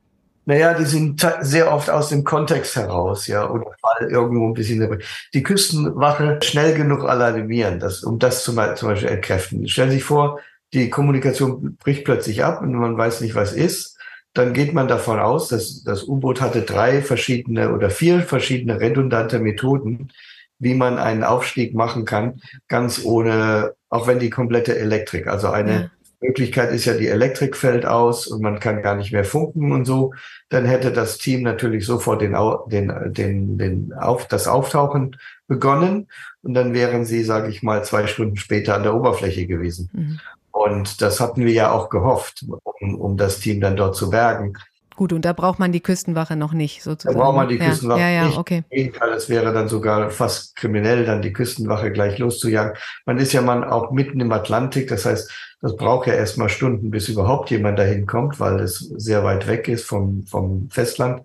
Naja, 0.49 0.75
die 0.75 0.85
sind 0.85 1.27
sehr 1.41 1.73
oft 1.73 1.91
aus 1.91 2.09
dem 2.09 2.23
Kontext 2.23 2.77
heraus, 2.77 3.27
ja, 3.27 3.51
oder 3.51 3.65
mal 3.83 4.09
irgendwo 4.09 4.47
ein 4.47 4.55
bisschen. 4.55 5.03
Die 5.35 5.43
Küstenwache 5.43 6.39
schnell 6.41 6.75
genug 6.75 7.05
alarmieren, 7.05 7.81
das, 7.81 8.05
um 8.05 8.21
das 8.21 8.45
zum, 8.45 8.57
zum 8.77 8.89
Beispiel 8.89 9.09
entkräften. 9.09 9.67
Stellen 9.67 9.91
Sie 9.91 9.97
sich 9.97 10.05
vor, 10.05 10.39
die 10.73 10.89
Kommunikation 10.89 11.77
bricht 11.77 12.05
plötzlich 12.05 12.45
ab 12.45 12.63
und 12.63 12.73
man 12.75 12.97
weiß 12.97 13.23
nicht, 13.23 13.35
was 13.35 13.53
ist. 13.53 13.99
Dann 14.35 14.53
geht 14.53 14.73
man 14.73 14.87
davon 14.87 15.19
aus, 15.19 15.49
dass 15.49 15.83
das 15.83 16.05
U-Boot 16.05 16.41
hatte 16.41 16.63
drei 16.63 17.03
verschiedene 17.03 17.73
oder 17.73 17.91
vier 17.91 18.21
verschiedene 18.21 18.79
redundante 18.79 19.41
Methoden, 19.41 20.13
wie 20.61 20.75
man 20.75 20.99
einen 20.99 21.25
Aufstieg 21.25 21.75
machen 21.75 22.05
kann, 22.05 22.41
ganz 22.69 23.05
ohne, 23.05 23.75
auch 23.89 24.07
wenn 24.07 24.21
die 24.21 24.31
komplette 24.31 24.79
Elektrik, 24.79 25.27
also 25.27 25.49
eine. 25.49 25.91
Möglichkeit 26.27 26.73
ist 26.73 26.85
ja, 26.85 26.95
die 26.95 27.09
Elektrik 27.09 27.57
fällt 27.57 27.87
aus 27.87 28.27
und 28.27 28.43
man 28.43 28.61
kann 28.61 28.83
gar 28.83 28.97
nicht 28.97 29.13
mehr 29.13 29.25
funken 29.25 29.73
und 29.73 29.85
so. 29.85 30.13
Dann 30.49 30.65
hätte 30.65 30.93
das 30.93 31.19
Team 31.19 31.43
natürlich 31.43 31.87
sofort 31.87 32.21
den, 32.21 32.37
den, 32.67 33.13
den, 33.13 33.59
den 33.59 33.93
auf, 33.93 34.27
das 34.29 34.49
Auftauchen 34.49 35.17
begonnen 35.47 36.09
und 36.43 36.55
dann 36.55 36.75
wären 36.75 37.05
sie, 37.05 37.23
sage 37.23 37.49
ich 37.49 37.63
mal, 37.63 37.85
zwei 37.85 38.07
Stunden 38.07 38.37
später 38.37 38.75
an 38.75 38.83
der 38.83 38.95
Oberfläche 38.95 39.47
gewesen. 39.47 39.91
Mhm. 39.93 40.21
Und 40.51 41.03
das 41.03 41.21
hatten 41.21 41.45
wir 41.45 41.53
ja 41.53 41.71
auch 41.71 41.91
gehofft, 41.91 42.45
um, 42.81 42.95
um 42.99 43.17
das 43.17 43.41
Team 43.41 43.61
dann 43.61 43.77
dort 43.77 43.95
zu 43.95 44.11
bergen. 44.11 44.55
Gut, 44.97 45.13
und 45.13 45.27
da 45.27 45.35
braucht 45.35 45.59
man 45.59 45.73
die 45.73 45.81
Küstenwache 45.81 46.37
noch 46.37 46.55
nicht 46.55 46.83
sozusagen. 46.83 47.19
Da 47.19 47.23
braucht 47.23 47.37
man 47.37 47.49
die 47.49 47.59
Küstenwache 47.59 48.01
ja, 48.01 48.09
ja, 48.09 48.27
nicht. 48.27 48.39
Okay. 48.39 48.65
Im 48.71 48.77
Gegenteil, 48.77 49.13
es 49.13 49.29
wäre 49.29 49.53
dann 49.53 49.69
sogar 49.69 50.11
fast 50.11 50.57
kriminell, 50.57 51.05
dann 51.05 51.21
die 51.21 51.35
Küstenwache 51.35 51.93
gleich 51.93 52.19
loszujagen. 52.19 52.73
Man 53.05 53.19
ist 53.19 53.35
ja 53.35 53.43
man 53.43 53.63
auch 53.63 53.91
mitten 53.91 54.21
im 54.21 54.33
Atlantik, 54.33 54.89
das 54.89 55.05
heißt, 55.05 55.31
das 55.61 55.77
braucht 55.77 56.07
ja 56.07 56.15
erstmal 56.15 56.49
Stunden, 56.49 56.91
bis 56.91 57.09
überhaupt 57.09 57.51
jemand 57.51 57.79
dahin 57.79 58.07
kommt, 58.07 58.41
weil 58.41 58.59
es 58.61 58.79
sehr 58.79 59.23
weit 59.23 59.47
weg 59.47 59.69
ist 59.69 59.85
vom, 59.85 60.25
vom 60.27 60.71
Festland. 60.71 61.23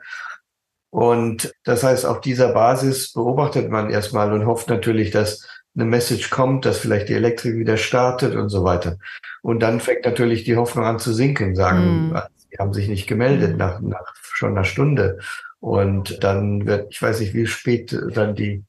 Und 0.89 1.53
das 1.63 1.83
heißt, 1.83 2.05
auf 2.05 2.19
dieser 2.19 2.51
Basis 2.51 3.13
beobachtet 3.13 3.69
man 3.69 3.89
erstmal 3.89 4.33
und 4.33 4.45
hofft 4.45 4.69
natürlich, 4.69 5.11
dass 5.11 5.47
eine 5.75 5.85
Message 5.85 6.29
kommt, 6.29 6.65
dass 6.65 6.79
vielleicht 6.79 7.07
die 7.07 7.13
Elektrik 7.13 7.55
wieder 7.55 7.77
startet 7.77 8.35
und 8.35 8.49
so 8.49 8.65
weiter. 8.65 8.97
Und 9.41 9.61
dann 9.61 9.79
fängt 9.79 10.03
natürlich 10.03 10.43
die 10.43 10.57
Hoffnung 10.57 10.83
an 10.83 10.99
zu 10.99 11.13
sinken, 11.13 11.55
sagen, 11.55 12.09
mm. 12.09 12.21
Sie 12.51 12.57
haben 12.57 12.73
sich 12.73 12.87
nicht 12.87 13.07
gemeldet 13.07 13.55
mm. 13.55 13.57
nach, 13.57 13.81
nach 13.81 14.15
schon 14.21 14.51
einer 14.51 14.63
Stunde. 14.63 15.19
Und 15.59 16.23
dann 16.23 16.65
wird, 16.65 16.87
ich 16.91 17.01
weiß 17.01 17.19
nicht, 17.19 17.33
wie 17.33 17.45
spät 17.45 17.97
dann 18.13 18.35
die, 18.35 18.63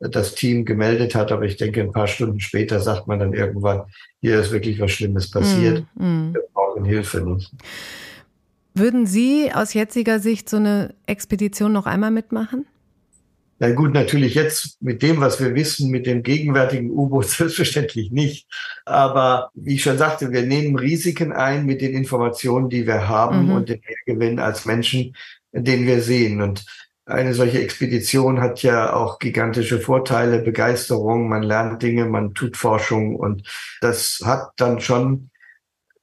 das 0.00 0.34
Team 0.34 0.64
gemeldet 0.64 1.14
hat, 1.14 1.32
aber 1.32 1.42
ich 1.42 1.56
denke, 1.56 1.80
ein 1.80 1.92
paar 1.92 2.06
Stunden 2.06 2.40
später 2.40 2.80
sagt 2.80 3.06
man 3.06 3.18
dann 3.18 3.32
irgendwann, 3.32 3.82
hier 4.20 4.40
ist 4.40 4.52
wirklich 4.52 4.80
was 4.80 4.92
Schlimmes 4.92 5.30
passiert. 5.30 5.84
Mm, 5.94 6.04
mm. 6.04 6.34
Wir 6.34 6.42
brauchen 6.52 6.84
Hilfe 6.84 7.20
nicht. 7.20 7.52
Würden 8.74 9.06
Sie 9.06 9.50
aus 9.52 9.74
jetziger 9.74 10.20
Sicht 10.20 10.48
so 10.48 10.56
eine 10.56 10.94
Expedition 11.06 11.72
noch 11.72 11.86
einmal 11.86 12.12
mitmachen? 12.12 12.66
Na 13.60 13.72
gut, 13.72 13.92
natürlich 13.92 14.34
jetzt 14.34 14.80
mit 14.80 15.02
dem, 15.02 15.20
was 15.20 15.40
wir 15.40 15.54
wissen, 15.54 15.90
mit 15.90 16.06
dem 16.06 16.22
gegenwärtigen 16.22 16.90
U-Boot 16.90 17.26
selbstverständlich 17.28 18.10
nicht. 18.10 18.46
Aber 18.84 19.50
wie 19.54 19.74
ich 19.74 19.82
schon 19.82 19.98
sagte, 19.98 20.32
wir 20.32 20.42
nehmen 20.42 20.78
Risiken 20.78 21.32
ein 21.32 21.66
mit 21.66 21.80
den 21.80 21.94
Informationen, 21.94 22.68
die 22.70 22.86
wir 22.86 23.08
haben 23.08 23.46
mhm. 23.46 23.52
und 23.52 23.68
den 23.68 23.80
Mehrgewinn 23.86 24.38
als 24.38 24.64
Menschen, 24.64 25.16
den 25.52 25.86
wir 25.86 26.00
sehen. 26.02 26.40
Und 26.40 26.64
eine 27.04 27.34
solche 27.34 27.60
Expedition 27.60 28.40
hat 28.40 28.62
ja 28.62 28.92
auch 28.92 29.18
gigantische 29.18 29.80
Vorteile, 29.80 30.40
Begeisterung, 30.40 31.28
man 31.28 31.42
lernt 31.42 31.82
Dinge, 31.82 32.04
man 32.04 32.34
tut 32.34 32.56
Forschung 32.56 33.16
und 33.16 33.48
das 33.80 34.20
hat 34.24 34.50
dann 34.56 34.80
schon 34.80 35.30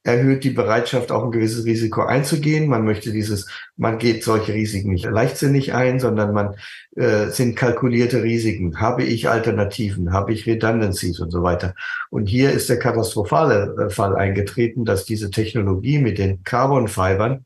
erhöht 0.06 0.44
die 0.44 0.50
Bereitschaft, 0.50 1.10
auch 1.10 1.24
ein 1.24 1.32
gewisses 1.32 1.64
Risiko 1.64 2.02
einzugehen. 2.02 2.68
Man 2.68 2.84
möchte 2.84 3.10
dieses, 3.10 3.48
man 3.76 3.98
geht 3.98 4.22
solche 4.22 4.54
Risiken 4.54 4.92
nicht 4.92 5.04
leichtsinnig 5.04 5.74
ein, 5.74 5.98
sondern 5.98 6.32
man 6.32 6.54
äh, 6.94 7.26
sind 7.30 7.56
kalkulierte 7.56 8.22
Risiken. 8.22 8.80
Habe 8.80 9.02
ich 9.02 9.28
Alternativen? 9.28 10.12
Habe 10.12 10.32
ich 10.32 10.46
Redundancies 10.46 11.18
und 11.18 11.32
so 11.32 11.42
weiter? 11.42 11.74
Und 12.10 12.26
hier 12.26 12.52
ist 12.52 12.68
der 12.68 12.78
katastrophale 12.78 13.74
äh, 13.86 13.90
Fall 13.90 14.14
eingetreten, 14.14 14.84
dass 14.84 15.06
diese 15.06 15.32
Technologie 15.32 15.98
mit 15.98 16.18
den 16.18 16.44
Carbon-Fibern 16.44 17.44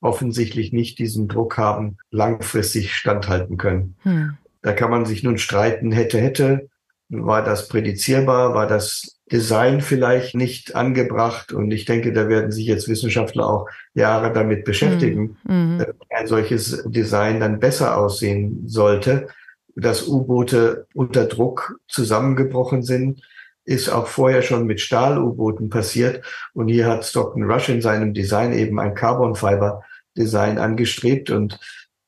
offensichtlich 0.00 0.72
nicht 0.72 0.98
diesen 0.98 1.28
Druck 1.28 1.58
haben, 1.58 1.98
langfristig 2.10 2.94
standhalten 2.94 3.58
können. 3.58 3.96
Hm. 4.04 4.38
Da 4.62 4.72
kann 4.72 4.90
man 4.90 5.04
sich 5.04 5.22
nun 5.22 5.36
streiten, 5.36 5.92
hätte, 5.92 6.18
hätte, 6.18 6.68
war 7.10 7.44
das 7.44 7.68
prädizierbar, 7.68 8.54
war 8.54 8.66
das 8.66 9.19
Design 9.32 9.80
vielleicht 9.80 10.34
nicht 10.34 10.74
angebracht. 10.74 11.52
Und 11.52 11.70
ich 11.70 11.84
denke, 11.84 12.12
da 12.12 12.28
werden 12.28 12.50
sich 12.50 12.66
jetzt 12.66 12.88
Wissenschaftler 12.88 13.46
auch 13.46 13.68
Jahre 13.94 14.32
damit 14.32 14.64
beschäftigen, 14.64 15.36
mhm. 15.44 15.84
ein 16.10 16.26
solches 16.26 16.82
Design 16.86 17.40
dann 17.40 17.60
besser 17.60 17.96
aussehen 17.96 18.64
sollte. 18.66 19.28
Dass 19.76 20.08
U-Boote 20.08 20.86
unter 20.94 21.26
Druck 21.26 21.78
zusammengebrochen 21.86 22.82
sind, 22.82 23.22
ist 23.64 23.88
auch 23.88 24.08
vorher 24.08 24.42
schon 24.42 24.66
mit 24.66 24.80
Stahl-U-Booten 24.80 25.70
passiert. 25.70 26.24
Und 26.54 26.68
hier 26.68 26.88
hat 26.88 27.04
Stockton 27.04 27.44
Rush 27.44 27.68
in 27.68 27.80
seinem 27.80 28.12
Design 28.12 28.52
eben 28.52 28.80
ein 28.80 28.94
Carbon 28.94 29.36
Fiber 29.36 29.84
Design 30.16 30.58
angestrebt 30.58 31.30
und 31.30 31.60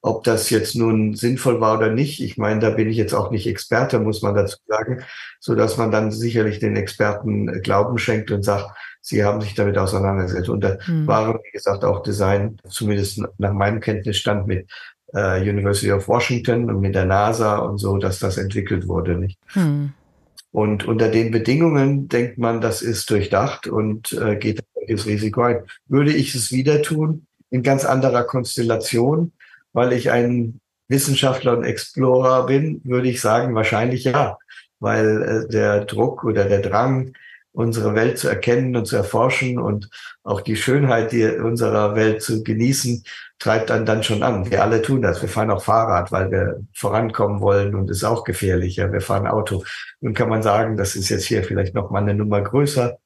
ob 0.03 0.25
das 0.25 0.51
jetzt 0.51 0.75
nun 0.75 1.15
sinnvoll 1.15 1.61
war 1.61 1.79
oder 1.79 1.91
nicht, 1.91 2.21
ich 2.21 2.37
meine, 2.37 2.61
da 2.61 2.71
bin 2.71 2.88
ich 2.88 2.97
jetzt 2.97 3.15
auch 3.15 3.31
nicht 3.31 3.47
Experte, 3.47 4.01
muss 4.01 4.21
man 4.21 4.35
dazu 4.35 4.57
sagen, 4.67 5.03
so 5.38 5.55
dass 5.55 5.77
man 5.77 5.93
dann 5.93 6.11
sicherlich 6.11 6.59
den 6.59 6.77
Experten 6.77 7.62
Glauben 7.62 7.99
schenkt 7.99 8.33
und 8.33 8.43
sagt, 8.43 8.77
sie 9.01 9.25
haben 9.25 9.41
sich 9.41 9.55
damit 9.55 9.79
auseinandergesetzt. 9.79 10.49
Und 10.49 10.65
da 10.65 10.77
mhm. 10.87 11.07
waren, 11.07 11.38
wie 11.45 11.51
gesagt, 11.53 11.85
auch 11.85 12.03
Design, 12.03 12.59
zumindest 12.69 13.23
nach 13.38 13.53
meinem 13.53 13.81
Kenntnisstand 13.81 14.49
mit 14.49 14.69
äh, 15.15 15.41
University 15.41 15.93
of 15.93 16.09
Washington 16.09 16.69
und 16.69 16.81
mit 16.81 16.97
der 16.97 17.05
NASA 17.05 17.59
und 17.59 17.79
so, 17.79 17.97
dass 17.99 18.19
das 18.19 18.38
entwickelt 18.38 18.88
wurde, 18.88 19.17
nicht? 19.17 19.38
Mhm. 19.55 19.93
Und 20.51 20.85
unter 20.85 21.09
den 21.09 21.31
Bedingungen 21.31 22.09
denkt 22.09 22.38
man, 22.38 22.61
das 22.61 22.83
ist 22.83 23.09
durchdacht 23.09 23.69
und 23.69 24.12
äh, 24.12 24.37
geht 24.37 24.62
das 24.88 25.07
Risiko 25.07 25.43
ein. 25.43 25.62
Würde 25.87 26.12
ich 26.12 26.35
es 26.35 26.51
wieder 26.51 26.83
tun, 26.83 27.27
in 27.51 27.62
ganz 27.62 27.85
anderer 27.85 28.25
Konstellation, 28.25 29.33
weil 29.73 29.93
ich 29.93 30.11
ein 30.11 30.61
Wissenschaftler 30.89 31.57
und 31.57 31.65
Explorer 31.65 32.47
bin, 32.47 32.81
würde 32.85 33.09
ich 33.09 33.21
sagen, 33.21 33.55
wahrscheinlich 33.55 34.05
ja, 34.05 34.39
weil 34.81 35.23
äh, 35.23 35.49
der 35.49 35.85
Druck 35.85 36.25
oder 36.25 36.45
der 36.45 36.61
Drang, 36.61 37.15
unsere 37.55 37.95
Welt 37.95 38.19
zu 38.19 38.29
erkennen 38.29 38.75
und 38.77 38.87
zu 38.87 38.97
erforschen 38.97 39.59
und 39.59 39.91
auch 40.23 40.41
die 40.41 40.57
Schönheit 40.57 41.13
die 41.13 41.27
unserer 41.27 41.95
Welt 41.95 42.23
zu 42.23 42.43
genießen, 42.43 43.05
treibt 43.39 43.69
dann 43.69 43.85
dann 43.85 44.03
schon 44.03 44.23
an. 44.23 44.51
Wir 44.51 44.63
alle 44.63 44.81
tun 44.81 45.03
das. 45.03 45.21
Wir 45.21 45.29
fahren 45.29 45.51
auch 45.51 45.63
Fahrrad, 45.63 46.13
weil 46.13 46.31
wir 46.31 46.63
vorankommen 46.75 47.43
wollen 47.43 47.75
und 47.75 47.91
ist 47.91 48.05
auch 48.05 48.25
gefährlicher. 48.25 48.91
Wir 48.91 49.03
fahren 49.03 49.27
Auto. 49.27 49.65
Nun 50.01 50.15
kann 50.15 50.31
man 50.31 50.43
sagen, 50.43 50.79
das 50.79 50.97
ist 50.97 51.11
jetzt 51.11 51.27
hier 51.27 51.45
vielleicht 51.45 51.75
noch 51.75 51.91
mal 51.91 52.01
eine 52.01 52.15
Nummer 52.15 52.41
größer. 52.41 52.97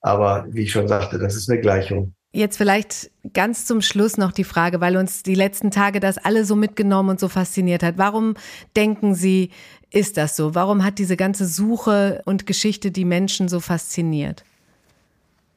Aber 0.00 0.46
wie 0.48 0.62
ich 0.64 0.72
schon 0.72 0.88
sagte, 0.88 1.18
das 1.20 1.36
ist 1.36 1.48
eine 1.48 1.60
Gleichung. 1.60 2.15
Jetzt 2.36 2.58
vielleicht 2.58 3.10
ganz 3.32 3.64
zum 3.64 3.80
Schluss 3.80 4.18
noch 4.18 4.30
die 4.30 4.44
Frage, 4.44 4.82
weil 4.82 4.98
uns 4.98 5.22
die 5.22 5.34
letzten 5.34 5.70
Tage 5.70 6.00
das 6.00 6.18
alle 6.18 6.44
so 6.44 6.54
mitgenommen 6.54 7.08
und 7.08 7.18
so 7.18 7.30
fasziniert 7.30 7.82
hat. 7.82 7.94
Warum 7.96 8.34
denken 8.76 9.14
Sie, 9.14 9.52
ist 9.90 10.18
das 10.18 10.36
so? 10.36 10.54
Warum 10.54 10.84
hat 10.84 10.98
diese 10.98 11.16
ganze 11.16 11.46
Suche 11.46 12.20
und 12.26 12.46
Geschichte 12.46 12.90
die 12.90 13.06
Menschen 13.06 13.48
so 13.48 13.58
fasziniert? 13.58 14.44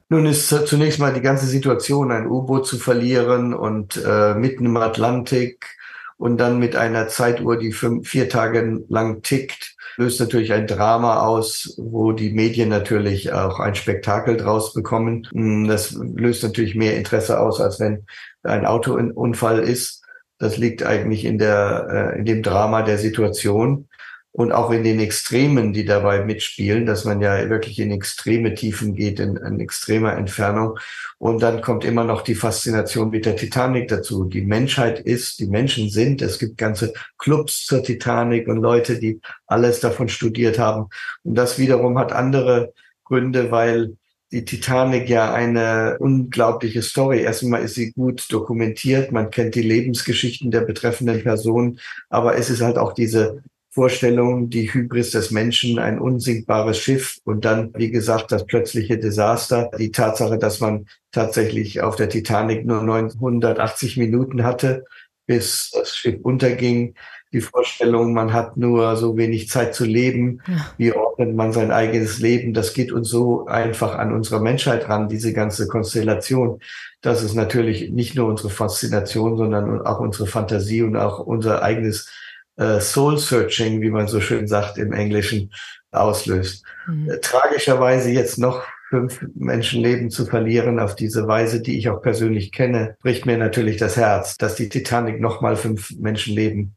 Nun 0.08 0.24
ist 0.24 0.48
zunächst 0.48 0.98
mal 0.98 1.12
die 1.12 1.20
ganze 1.20 1.44
Situation, 1.44 2.10
ein 2.10 2.26
U-Boot 2.26 2.66
zu 2.66 2.78
verlieren 2.78 3.52
und 3.52 4.02
äh, 4.02 4.34
mitten 4.34 4.64
im 4.64 4.78
Atlantik 4.78 5.76
und 6.16 6.38
dann 6.38 6.58
mit 6.58 6.76
einer 6.76 7.08
Zeituhr, 7.08 7.58
die 7.58 7.72
fünf, 7.72 8.08
vier 8.08 8.30
Tage 8.30 8.84
lang 8.88 9.20
tickt, 9.20 9.69
löst 10.00 10.18
natürlich 10.18 10.52
ein 10.54 10.66
Drama 10.66 11.20
aus, 11.20 11.74
wo 11.76 12.12
die 12.12 12.32
Medien 12.32 12.70
natürlich 12.70 13.32
auch 13.32 13.60
ein 13.60 13.74
Spektakel 13.74 14.38
draus 14.38 14.72
bekommen. 14.72 15.28
Mm, 15.32 15.68
das 15.68 15.92
löst 15.92 16.42
natürlich 16.42 16.74
mehr 16.74 16.96
Interesse 16.96 17.38
aus, 17.38 17.60
als 17.60 17.78
wenn 17.80 18.06
ein 18.42 18.64
Autounfall 18.64 19.58
ist. 19.58 20.02
Das 20.38 20.56
liegt 20.56 20.82
eigentlich 20.82 21.26
in 21.26 21.36
der, 21.36 22.14
äh, 22.14 22.18
in 22.18 22.24
dem 22.24 22.42
Drama 22.42 22.80
der 22.80 22.96
Situation 22.96 23.88
und 24.32 24.52
auch 24.52 24.70
in 24.70 24.84
den 24.84 25.00
Extremen, 25.00 25.72
die 25.72 25.84
dabei 25.84 26.24
mitspielen, 26.24 26.86
dass 26.86 27.04
man 27.04 27.20
ja 27.20 27.50
wirklich 27.50 27.78
in 27.80 27.90
extreme 27.90 28.54
Tiefen 28.54 28.94
geht, 28.94 29.18
in, 29.18 29.36
in 29.36 29.58
extremer 29.58 30.16
Entfernung. 30.16 30.78
Und 31.18 31.42
dann 31.42 31.60
kommt 31.62 31.84
immer 31.84 32.04
noch 32.04 32.22
die 32.22 32.36
Faszination 32.36 33.10
mit 33.10 33.26
der 33.26 33.36
Titanic 33.36 33.88
dazu. 33.88 34.24
Die 34.24 34.42
Menschheit 34.42 35.00
ist, 35.00 35.40
die 35.40 35.46
Menschen 35.46 35.90
sind, 35.90 36.22
es 36.22 36.38
gibt 36.38 36.58
ganze 36.58 36.92
Clubs 37.18 37.66
zur 37.66 37.82
Titanic 37.82 38.46
und 38.46 38.58
Leute, 38.58 39.00
die 39.00 39.20
alles 39.46 39.80
davon 39.80 40.08
studiert 40.08 40.58
haben. 40.58 40.88
Und 41.24 41.34
das 41.34 41.58
wiederum 41.58 41.98
hat 41.98 42.12
andere 42.12 42.72
Gründe, 43.04 43.50
weil 43.50 43.96
die 44.30 44.44
Titanic 44.44 45.08
ja 45.08 45.34
eine 45.34 45.96
unglaubliche 45.98 46.82
Story. 46.82 47.22
Erstmal 47.22 47.64
ist 47.64 47.74
sie 47.74 47.90
gut 47.90 48.26
dokumentiert, 48.30 49.10
man 49.10 49.30
kennt 49.30 49.56
die 49.56 49.62
Lebensgeschichten 49.62 50.52
der 50.52 50.60
betreffenden 50.60 51.20
Personen, 51.24 51.80
aber 52.08 52.36
es 52.36 52.48
ist 52.48 52.60
halt 52.60 52.78
auch 52.78 52.92
diese 52.92 53.42
Vorstellung, 53.72 54.50
die 54.50 54.72
Hybris 54.72 55.12
des 55.12 55.30
Menschen, 55.30 55.78
ein 55.78 56.00
unsinkbares 56.00 56.78
Schiff 56.78 57.18
und 57.24 57.44
dann, 57.44 57.72
wie 57.76 57.90
gesagt, 57.90 58.32
das 58.32 58.44
plötzliche 58.44 58.98
Desaster, 58.98 59.70
die 59.78 59.92
Tatsache, 59.92 60.38
dass 60.38 60.58
man 60.58 60.86
tatsächlich 61.12 61.80
auf 61.80 61.94
der 61.94 62.08
Titanic 62.08 62.66
nur 62.66 62.82
980 62.82 63.96
Minuten 63.96 64.42
hatte, 64.42 64.84
bis 65.26 65.70
das 65.72 65.96
Schiff 65.96 66.18
unterging. 66.22 66.94
Die 67.32 67.40
Vorstellung, 67.40 68.12
man 68.12 68.32
hat 68.32 68.56
nur 68.56 68.96
so 68.96 69.16
wenig 69.16 69.48
Zeit 69.48 69.72
zu 69.72 69.84
leben. 69.84 70.40
Ja. 70.48 70.74
Wie 70.76 70.92
ordnet 70.92 71.36
man 71.36 71.52
sein 71.52 71.70
eigenes 71.70 72.18
Leben? 72.18 72.52
Das 72.54 72.74
geht 72.74 72.90
uns 72.90 73.08
so 73.08 73.46
einfach 73.46 73.96
an 73.96 74.12
unsere 74.12 74.40
Menschheit 74.40 74.88
ran, 74.88 75.08
diese 75.08 75.32
ganze 75.32 75.68
Konstellation. 75.68 76.58
Das 77.02 77.22
ist 77.22 77.34
natürlich 77.34 77.92
nicht 77.92 78.16
nur 78.16 78.26
unsere 78.26 78.50
Faszination, 78.50 79.36
sondern 79.36 79.86
auch 79.86 80.00
unsere 80.00 80.26
Fantasie 80.26 80.82
und 80.82 80.96
auch 80.96 81.20
unser 81.20 81.62
eigenes 81.62 82.10
äh, 82.56 82.80
Soul-Searching, 82.80 83.80
wie 83.80 83.90
man 83.90 84.08
so 84.08 84.20
schön 84.20 84.46
sagt 84.46 84.78
im 84.78 84.92
Englischen, 84.92 85.52
auslöst. 85.90 86.64
Mhm. 86.86 87.10
Äh, 87.10 87.20
tragischerweise 87.20 88.10
jetzt 88.10 88.38
noch 88.38 88.64
fünf 88.90 89.24
Menschenleben 89.34 90.10
zu 90.10 90.26
verlieren 90.26 90.80
auf 90.80 90.96
diese 90.96 91.26
Weise, 91.26 91.62
die 91.62 91.78
ich 91.78 91.88
auch 91.88 92.02
persönlich 92.02 92.52
kenne, 92.52 92.96
bricht 93.02 93.24
mir 93.24 93.38
natürlich 93.38 93.76
das 93.76 93.96
Herz. 93.96 94.36
Dass 94.36 94.56
die 94.56 94.68
Titanic 94.68 95.20
nochmal 95.20 95.56
fünf 95.56 95.92
Menschenleben 95.98 96.74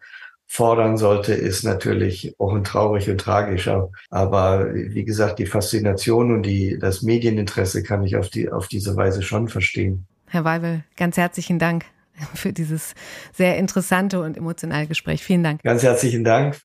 fordern 0.48 0.98
sollte, 0.98 1.34
ist 1.34 1.64
natürlich 1.64 2.36
auch 2.38 2.54
ein 2.54 2.64
traurig 2.64 3.10
und 3.10 3.20
tragisch. 3.20 3.68
Aber 4.12 4.72
wie 4.74 5.04
gesagt, 5.04 5.40
die 5.40 5.48
Faszination 5.48 6.32
und 6.32 6.44
die, 6.44 6.78
das 6.80 7.02
Medieninteresse 7.02 7.82
kann 7.82 8.04
ich 8.04 8.16
auf, 8.16 8.30
die, 8.30 8.52
auf 8.52 8.68
diese 8.68 8.96
Weise 8.96 9.24
schon 9.24 9.48
verstehen. 9.48 10.06
Herr 10.28 10.46
Weibel, 10.46 10.84
ganz 10.96 11.18
herzlichen 11.18 11.58
Dank 11.58 11.86
für 12.34 12.54
dieses 12.54 12.94
sehr 13.34 13.58
interessante 13.58 14.22
und 14.22 14.38
emotionale 14.38 14.88
Gespräch. 14.88 15.24
Vielen 15.24 15.44
Dank. 15.44 15.64
Ganz 15.64 15.84
herzlichen 15.84 16.24
Dank. 16.24 16.58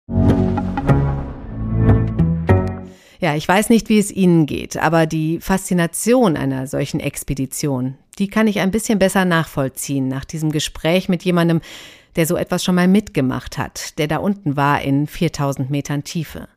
Ja, 3.20 3.34
ich 3.34 3.48
weiß 3.48 3.68
nicht, 3.70 3.88
wie 3.88 3.98
es 3.98 4.12
Ihnen 4.12 4.46
geht, 4.46 4.76
aber 4.76 5.06
die 5.06 5.40
Faszination 5.40 6.37
einer 6.37 6.68
solchen 6.68 7.00
Expedition, 7.00 7.98
die 8.18 8.28
kann 8.28 8.46
ich 8.46 8.61
ein 8.61 8.70
bisschen 8.70 9.00
besser 9.00 9.24
nachvollziehen 9.24 10.06
nach 10.06 10.24
diesem 10.24 10.52
Gespräch 10.52 11.08
mit 11.08 11.24
jemandem, 11.24 11.61
der 12.14 12.26
so 12.26 12.37
etwas 12.37 12.64
schon 12.64 12.76
mal 12.76 12.87
mitgemacht 12.87 13.58
hat, 13.58 13.98
der 13.98 14.06
da 14.06 14.18
unten 14.18 14.56
war 14.56 14.82
in 14.82 15.06
4000 15.06 15.68
Metern 15.68 16.04
Tiefe. 16.04 16.48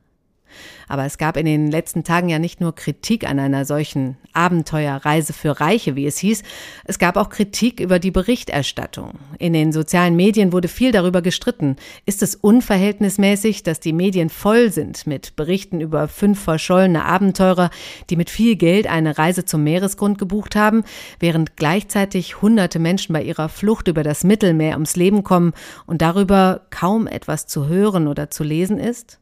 Aber 0.88 1.06
es 1.06 1.18
gab 1.18 1.38
in 1.38 1.46
den 1.46 1.72
letzten 1.72 2.04
Tagen 2.04 2.30
ja 2.30 2.40
nicht 2.40 2.62
nur 2.62 2.76
Kritik 2.76 3.28
an 3.30 3.40
einer 3.40 3.66
solchen 3.66 4.18
Abenteuerreise 4.34 5.34
für 5.34 5.60
Reiche, 5.60 5.96
wie 5.96 6.06
es 6.06 6.18
hieß, 6.18 6.44
es 6.86 7.00
gab 7.00 7.18
auch 7.18 7.30
Kritik 7.30 7.80
über 7.80 8.00
die 8.00 8.12
Berichterstattung. 8.12 9.20
In 9.40 9.54
den 9.54 9.72
sozialen 9.72 10.16
Medien 10.16 10.52
wurde 10.52 10.68
viel 10.68 10.92
darüber 10.92 11.22
gestritten. 11.22 11.76
Ist 12.06 12.22
es 12.22 12.36
unverhältnismäßig, 12.36 13.64
dass 13.64 13.80
die 13.80 13.94
Medien 13.94 14.30
voll 14.30 14.72
sind 14.72 15.08
mit 15.08 15.36
Berichten 15.36 15.82
über 15.82 16.08
fünf 16.08 16.42
verschollene 16.42 17.06
Abenteurer, 17.06 17.70
die 18.10 18.16
mit 18.16 18.30
viel 18.30 18.56
Geld 18.56 18.88
eine 18.88 19.18
Reise 19.18 19.46
zum 19.46 19.64
Meeresgrund 19.64 20.18
gebucht 20.18 20.56
haben, 20.56 20.84
während 21.20 21.56
gleichzeitig 21.58 22.42
hunderte 22.42 22.80
Menschen 22.80 23.14
bei 23.14 23.24
ihrer 23.24 23.50
Flucht 23.50 23.88
über 23.88 24.04
das 24.04 24.24
Mittelmeer 24.24 24.74
ums 24.74 24.96
Leben 24.96 25.24
kommen 25.24 25.54
und 25.86 26.02
darüber 26.02 26.62
kaum 26.70 27.08
etwas 27.08 27.48
zu 27.48 27.68
hören 27.68 28.08
oder 28.08 28.30
zu 28.30 28.44
lesen 28.44 28.80
ist? 28.80 29.21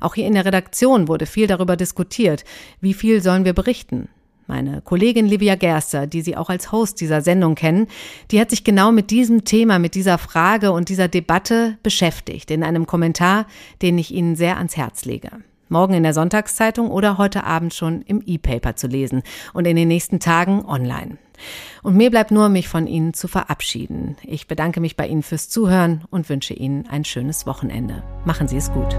Auch 0.00 0.14
hier 0.14 0.26
in 0.26 0.34
der 0.34 0.44
Redaktion 0.44 1.08
wurde 1.08 1.26
viel 1.26 1.46
darüber 1.46 1.76
diskutiert. 1.76 2.44
Wie 2.80 2.94
viel 2.94 3.22
sollen 3.22 3.44
wir 3.44 3.52
berichten? 3.52 4.08
Meine 4.46 4.80
Kollegin 4.80 5.26
Livia 5.26 5.54
Gerster, 5.54 6.08
die 6.08 6.22
Sie 6.22 6.36
auch 6.36 6.50
als 6.50 6.72
Host 6.72 7.00
dieser 7.00 7.20
Sendung 7.20 7.54
kennen, 7.54 7.86
die 8.32 8.40
hat 8.40 8.50
sich 8.50 8.64
genau 8.64 8.90
mit 8.90 9.12
diesem 9.12 9.44
Thema, 9.44 9.78
mit 9.78 9.94
dieser 9.94 10.18
Frage 10.18 10.72
und 10.72 10.88
dieser 10.88 11.06
Debatte 11.06 11.78
beschäftigt 11.84 12.50
in 12.50 12.64
einem 12.64 12.84
Kommentar, 12.86 13.46
den 13.80 13.96
ich 13.96 14.12
Ihnen 14.12 14.34
sehr 14.34 14.56
ans 14.56 14.76
Herz 14.76 15.04
lege. 15.04 15.30
Morgen 15.68 15.94
in 15.94 16.02
der 16.02 16.14
Sonntagszeitung 16.14 16.90
oder 16.90 17.16
heute 17.16 17.44
Abend 17.44 17.74
schon 17.74 18.02
im 18.02 18.24
E-Paper 18.26 18.74
zu 18.74 18.88
lesen 18.88 19.22
und 19.52 19.68
in 19.68 19.76
den 19.76 19.86
nächsten 19.86 20.18
Tagen 20.18 20.64
online. 20.64 21.16
Und 21.84 21.96
mir 21.96 22.10
bleibt 22.10 22.32
nur, 22.32 22.48
mich 22.48 22.66
von 22.66 22.88
Ihnen 22.88 23.14
zu 23.14 23.28
verabschieden. 23.28 24.16
Ich 24.24 24.48
bedanke 24.48 24.80
mich 24.80 24.96
bei 24.96 25.06
Ihnen 25.06 25.22
fürs 25.22 25.48
Zuhören 25.48 26.04
und 26.10 26.28
wünsche 26.28 26.54
Ihnen 26.54 26.88
ein 26.88 27.04
schönes 27.04 27.46
Wochenende. 27.46 28.02
Machen 28.24 28.48
Sie 28.48 28.56
es 28.56 28.72
gut. 28.72 28.96